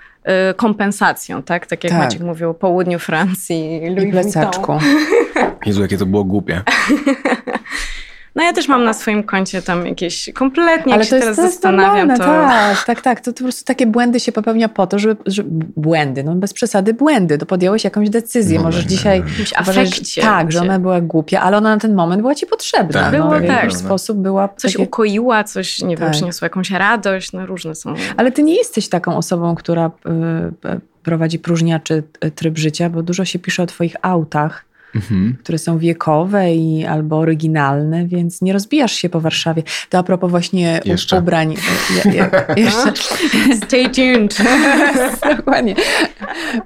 [0.56, 1.68] kompensacją, tak?
[1.68, 2.02] Tak jak tak.
[2.02, 3.82] Maciek mówił o południu Francji.
[3.90, 4.74] Louis I plecaczku.
[5.66, 6.62] Jezu, jakie to było głupie.
[8.36, 11.26] No ja też mam na swoim koncie tam jakieś kompletnie, Ale jak to się jest,
[11.26, 12.24] teraz to jest zastanawiam, to...
[12.24, 13.22] Tak, tak, tak.
[13.22, 16.54] To, to po prostu takie błędy się popełnia po to, żeby, żeby błędy, no bez
[16.54, 18.58] przesady błędy, to podjąłeś jakąś decyzję.
[18.58, 19.24] No, Możesz dzisiaj
[19.62, 23.02] uważać, tak, że ona była głupia, ale ona na ten moment była ci potrzebna.
[23.02, 23.70] Tak, było no, tak.
[23.70, 24.50] W sposób była...
[24.58, 24.84] Coś takie...
[24.84, 26.06] ukoiła, coś, nie tak.
[26.06, 27.94] wiem, przyniosła jakąś radość, no różne są.
[28.18, 29.86] Ale ty nie jesteś taką osobą, która
[30.66, 32.04] y, y, prowadzi próżniaczy
[32.36, 34.66] tryb życia, bo dużo się pisze o twoich autach
[34.96, 35.38] mhm.
[35.44, 39.64] które są wiekowe i albo oryginalne, więc nie rozbijasz się po Warszawie.
[39.90, 41.20] To a propos właśnie jeszcze.
[41.20, 41.56] ubrań.
[42.06, 42.30] Je, je,
[42.64, 42.94] jeszcze.
[43.66, 44.38] Stay tuned.
[45.38, 45.76] Dokładnie.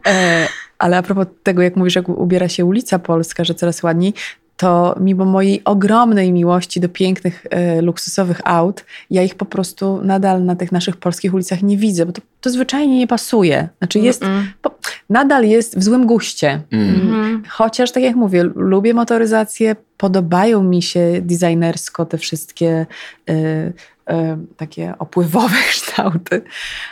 [0.07, 0.47] E,
[0.79, 4.13] ale a propos tego, jak mówisz, jak ubiera się ulica Polska, że coraz ładniej,
[4.57, 10.45] to mimo mojej ogromnej miłości do pięknych, e, luksusowych aut, ja ich po prostu nadal
[10.45, 13.69] na tych naszych polskich ulicach nie widzę, bo to, to zwyczajnie nie pasuje.
[13.77, 14.23] Znaczy jest,
[14.61, 14.75] po,
[15.09, 16.61] nadal jest w złym guście.
[16.71, 16.89] Mm.
[16.89, 17.43] Mhm.
[17.49, 22.85] Chociaż, tak jak mówię, lubię motoryzację, podobają mi się designersko te wszystkie
[23.29, 24.13] y, y,
[24.57, 26.41] takie opływowe kształty,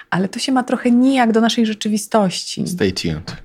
[0.10, 2.68] ale to się ma trochę nijak do naszej rzeczywistości.
[2.68, 3.45] Stay tuned.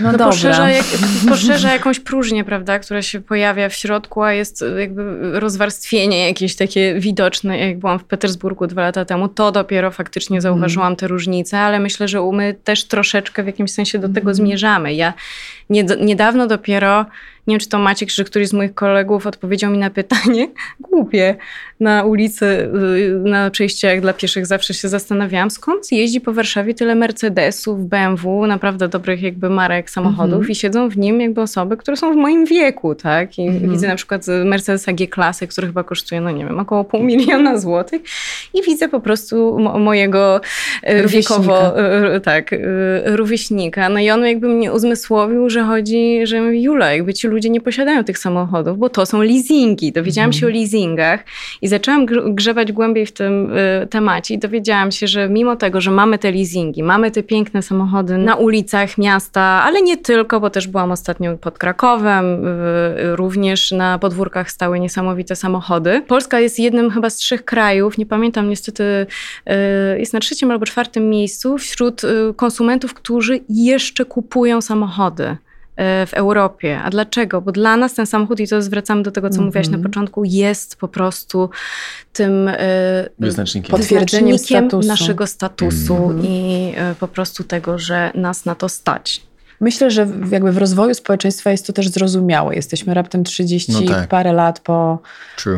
[0.00, 0.84] No to poszerza, jak,
[1.28, 6.94] poszerza jakąś próżnię, prawda, która się pojawia w środku, a jest jakby rozwarstwienie jakieś takie
[7.00, 7.58] widoczne.
[7.58, 12.08] Jak byłam w Petersburgu dwa lata temu, to dopiero faktycznie zauważyłam te różnice, ale myślę,
[12.08, 14.94] że my też troszeczkę w jakimś sensie do tego zmierzamy.
[14.94, 15.12] Ja
[16.00, 17.06] niedawno dopiero
[17.46, 20.48] nie wiem, czy to Maciek, czy któryś z moich kolegów odpowiedział mi na pytanie,
[20.90, 21.36] głupie,
[21.80, 26.94] na ulicy, y, na przejściach dla pieszych zawsze się zastanawiałam, skąd jeździ po Warszawie tyle
[26.94, 30.50] Mercedesów, BMW, naprawdę dobrych jakby marek samochodów mm -hmm.
[30.50, 33.38] i siedzą w nim jakby osoby, które są w moim wieku, tak?
[33.38, 33.70] I mm -hmm.
[33.70, 38.02] widzę na przykład Mercedesa G-klasy, który chyba kosztuje, no nie wiem, około pół miliona złotych
[38.54, 40.40] i widzę po prostu mo mojego
[40.90, 41.80] y, wiekowo,
[42.16, 42.50] y, tak,
[43.04, 43.88] rówieśnika.
[43.88, 48.04] No i on jakby mnie uzmysłowił, że chodzi, że Jula, jakby ci ludzie nie posiadają
[48.04, 49.92] tych samochodów, bo to są leasingi.
[49.92, 50.62] Dowiedziałam się o mhm.
[50.62, 51.24] leasingach
[51.62, 55.90] i zaczęłam grzebać głębiej w tym y, temacie i dowiedziałam się, że mimo tego, że
[55.90, 60.68] mamy te leasingi, mamy te piękne samochody na ulicach miasta, ale nie tylko, bo też
[60.68, 66.02] byłam ostatnio pod Krakowem, y, również na podwórkach stały niesamowite samochody.
[66.08, 69.06] Polska jest jednym chyba z trzech krajów, nie pamiętam niestety,
[69.94, 75.36] y, jest na trzecim albo czwartym miejscu wśród y, konsumentów, którzy jeszcze kupują samochody.
[75.76, 76.80] W Europie.
[76.84, 77.40] A dlaczego?
[77.40, 79.46] Bo dla nas ten samochód, i to zwracamy do tego, co mm -hmm.
[79.46, 81.50] mówiłaś na początku, jest po prostu
[82.12, 82.56] tym e,
[83.18, 84.88] wyznacznikiem, potwierdzeniem statusu.
[84.88, 86.26] naszego statusu mm -hmm.
[86.28, 89.22] i e, po prostu tego, że nas na to stać.
[89.64, 92.54] Myślę, że jakby w rozwoju społeczeństwa jest to też zrozumiałe.
[92.54, 94.08] Jesteśmy raptem 30 no tak.
[94.08, 94.98] parę lat po,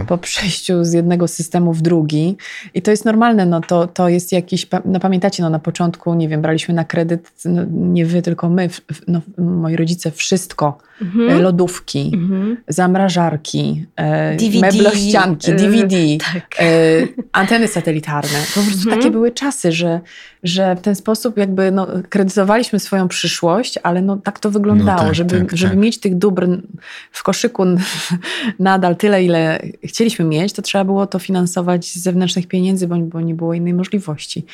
[0.09, 2.37] po przejściu z jednego systemu w drugi
[2.75, 3.47] i to jest normalne.
[3.47, 7.31] No to, to jest jakiś, no pamiętacie, no na początku, nie wiem, braliśmy na kredyt,
[7.45, 8.69] no nie wy, tylko my,
[9.09, 10.79] no, moi rodzice, wszystko.
[11.03, 11.31] Mhm.
[11.31, 12.57] E, lodówki, mhm.
[12.69, 13.87] zamrażarki,
[14.39, 15.97] DVD, e, meblościanki, DVD,
[16.33, 16.57] tak.
[16.61, 16.65] e,
[17.33, 18.39] anteny satelitarne.
[18.55, 18.97] Po prostu mhm.
[18.97, 20.01] takie były czasy, że,
[20.43, 25.01] że w ten sposób jakby no, kredytowaliśmy swoją przyszłość, ale no, tak to wyglądało.
[25.01, 25.83] No tak, żeby, tak, żeby tak.
[25.83, 26.49] mieć tych dóbr
[27.13, 27.65] w koszyku
[28.59, 33.21] nadal tyle, ile chcieliśmy mieć, to trzeba było to finansować z zewnętrznych pieniędzy, bo, bo
[33.21, 34.45] nie było innej możliwości.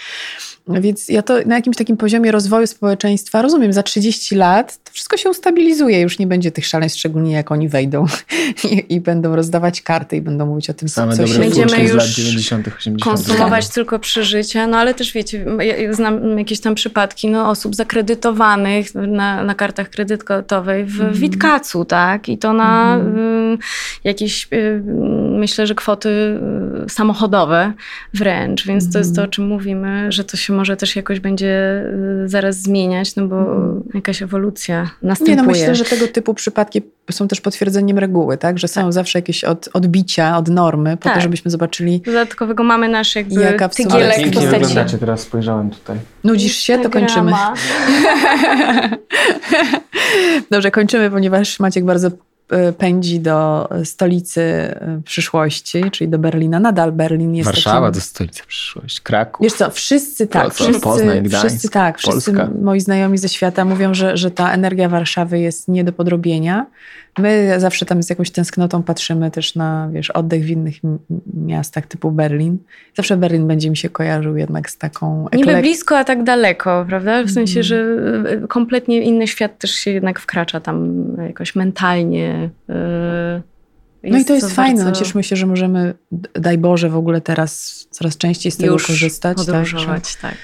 [0.68, 5.16] Więc ja to na jakimś takim poziomie rozwoju społeczeństwa rozumiem, za 30 lat to wszystko
[5.16, 8.06] się ustabilizuje, już nie będzie tych szaleństw, szczególnie jak oni wejdą
[8.70, 11.92] i, i będą rozdawać karty i będą mówić o tym, Same co się Będziemy już
[11.92, 13.04] lat 90., 80.
[13.04, 18.94] konsumować tylko przeżycia, no ale też wiecie, ja znam jakieś tam przypadki no, osób zakredytowanych
[18.94, 21.14] na, na kartach kredytowej w mm.
[21.14, 22.28] Witkacu, tak?
[22.28, 23.54] I to na mm.
[23.54, 23.58] y,
[24.04, 24.82] jakieś, y,
[25.38, 26.40] myślę, że kwoty
[26.88, 27.72] samochodowe
[28.14, 29.30] wręcz, więc to jest to, o Mhm.
[29.30, 31.82] czym mówimy, że to się może też jakoś będzie
[32.24, 33.82] y, zaraz zmieniać, no bo Mhm.
[33.94, 35.36] jakaś ewolucja Nie, następuje.
[35.36, 38.58] no myślę, że tego typu przypadki są też potwierdzeniem reguły, tak?
[38.58, 41.22] Że są zawsze jakieś od, odbicia od normy, po to, Tak.
[41.22, 45.70] żebyśmy zobaczyli, Dodatkowego mamy nasz jakby Jaka Ale tygielek w pięknie postaci wyglądacie, teraz spojrzałem
[45.70, 45.96] tutaj.
[46.24, 47.32] nudzisz się, to kończymy.
[50.50, 52.10] Dobrze, kończymy, ponieważ Maciek bardzo
[52.78, 56.60] pędzi do stolicy e, przyszłości, czyli do Berlina.
[56.60, 58.00] Nadal Berlin jest Warszawa takim...
[58.00, 59.00] to stolica przyszłość.
[59.00, 59.44] Kraków.
[59.44, 62.50] Wiesz co, wszyscy tak, Wrocław, wszyscy, Poznań, Gdańsk, wszyscy tak, wszyscy Polska.
[62.62, 66.66] moi znajomi ze świata mówią, że, że ta energia Warszawy jest nie do podrobienia.
[67.18, 70.74] My zawsze tam z jakąś tęsknotą patrzymy też na, wiesz, oddech w innych
[71.34, 72.58] miastach typu Berlin.
[72.96, 76.84] Zawsze Berlin będzie mi się kojarzył jednak z taką Niby eklek- blisko, a tak daleko,
[76.88, 77.24] prawda?
[77.24, 77.64] W sensie, Mhm.
[77.64, 77.76] że
[78.44, 82.50] y, kompletnie inny świat też się jednak wkracza tam jakoś mentalnie.
[82.70, 83.42] y,
[84.10, 85.94] No i to jest to fajne, no bardzo cieszmy się, że możemy,
[86.34, 89.46] daj Boże, w ogóle teraz coraz częściej z tego już korzystać.
[89.46, 89.76] tak, że-
[90.22, 90.34] tak.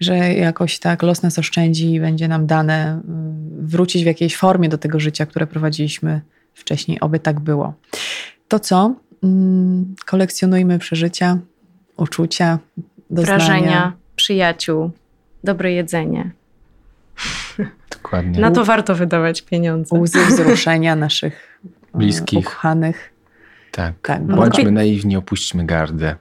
[0.00, 3.00] że jakoś tak los nas oszczędzi i będzie nam dane
[3.45, 6.20] y, wrócić w jakiejś formie do tego życia, które prowadziliśmy
[6.54, 7.74] wcześniej, oby tak było.
[8.48, 8.94] To co?
[9.22, 11.38] Mm, Kolekcjonujmy przeżycia,
[11.96, 12.58] uczucia,
[13.10, 13.38] doznania.
[13.38, 14.90] Wrażenia, przyjaciół,
[15.44, 16.30] dobre jedzenie.
[17.90, 18.40] Dokładnie.
[18.40, 19.98] Na to warto wydawać pieniądze.
[19.98, 21.60] Łzy wzruszenia naszych
[21.94, 22.38] y, Bliskich.
[22.38, 23.12] ukochanych.
[23.72, 23.94] Tak.
[24.02, 26.16] Tak, Bądźmy naiwni, opuśćmy gardę.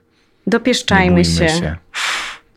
[0.48, 1.50] Dopieszczajmy się.
[1.50, 1.76] się.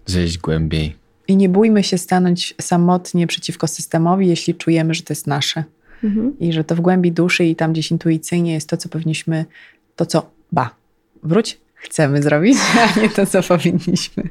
[0.07, 0.97] Zejść głębiej.
[1.29, 5.64] I nie bójmy się stanąć samotnie przeciwko systemowi, jeśli czujemy, że to jest nasze.
[6.05, 6.39] Mhm.
[6.39, 9.45] I że to w głębi duszy i tam gdzieś intuicyjnie jest to, co powinniśmy,
[9.97, 10.74] to co, ba,
[11.22, 12.59] wróć, chcemy zrobić,
[12.97, 14.22] a nie to, co powinniśmy.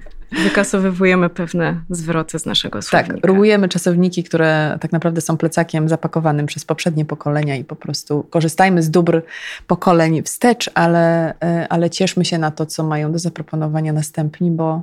[0.43, 3.27] Wykasowywujemy pewne zwroty z naszego Tak, słownika.
[3.27, 8.83] rugujemy czasowniki, które tak naprawdę są plecakiem zapakowanym przez poprzednie pokolenia i po prostu korzystajmy
[8.83, 9.21] z dóbr
[9.67, 14.81] pokoleń wstecz, ale, e, ale cieszmy się na to, co mają do zaproponowania następni, bo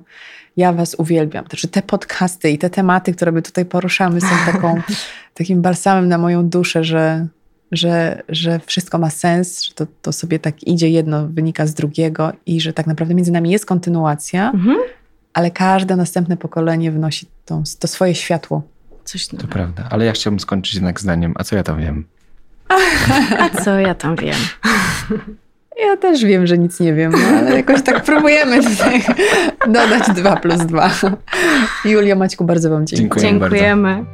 [0.56, 1.44] ja Was uwielbiam.
[1.46, 4.80] Znaczy te podcasty i te tematy, które my tutaj poruszamy są taką,
[5.34, 7.26] takim balsamem na moją duszę, że,
[7.72, 12.32] że, że wszystko ma sens, że to, to sobie tak idzie, jedno wynika z drugiego
[12.46, 14.76] i że tak naprawdę między nami jest kontynuacja, Mhm.
[15.32, 18.62] ale każde następne pokolenie wnosi tą, to swoje światło.
[19.04, 19.88] Coś To prawda.
[19.90, 22.04] Ale ja chciałbym skończyć jednak zdaniem, a co ja tam wiem?
[23.38, 24.36] A co ja tam wiem?
[25.80, 29.02] Ja też wiem, że nic nie wiem, no, ale jakoś tak próbujemy tutaj
[29.66, 30.90] dodać 2 plus 2.
[31.84, 33.08] Julia, Maćku, bardzo Wam dziękuję.
[33.08, 33.40] Bardzo.
[33.56, 34.04] Dziękujemy.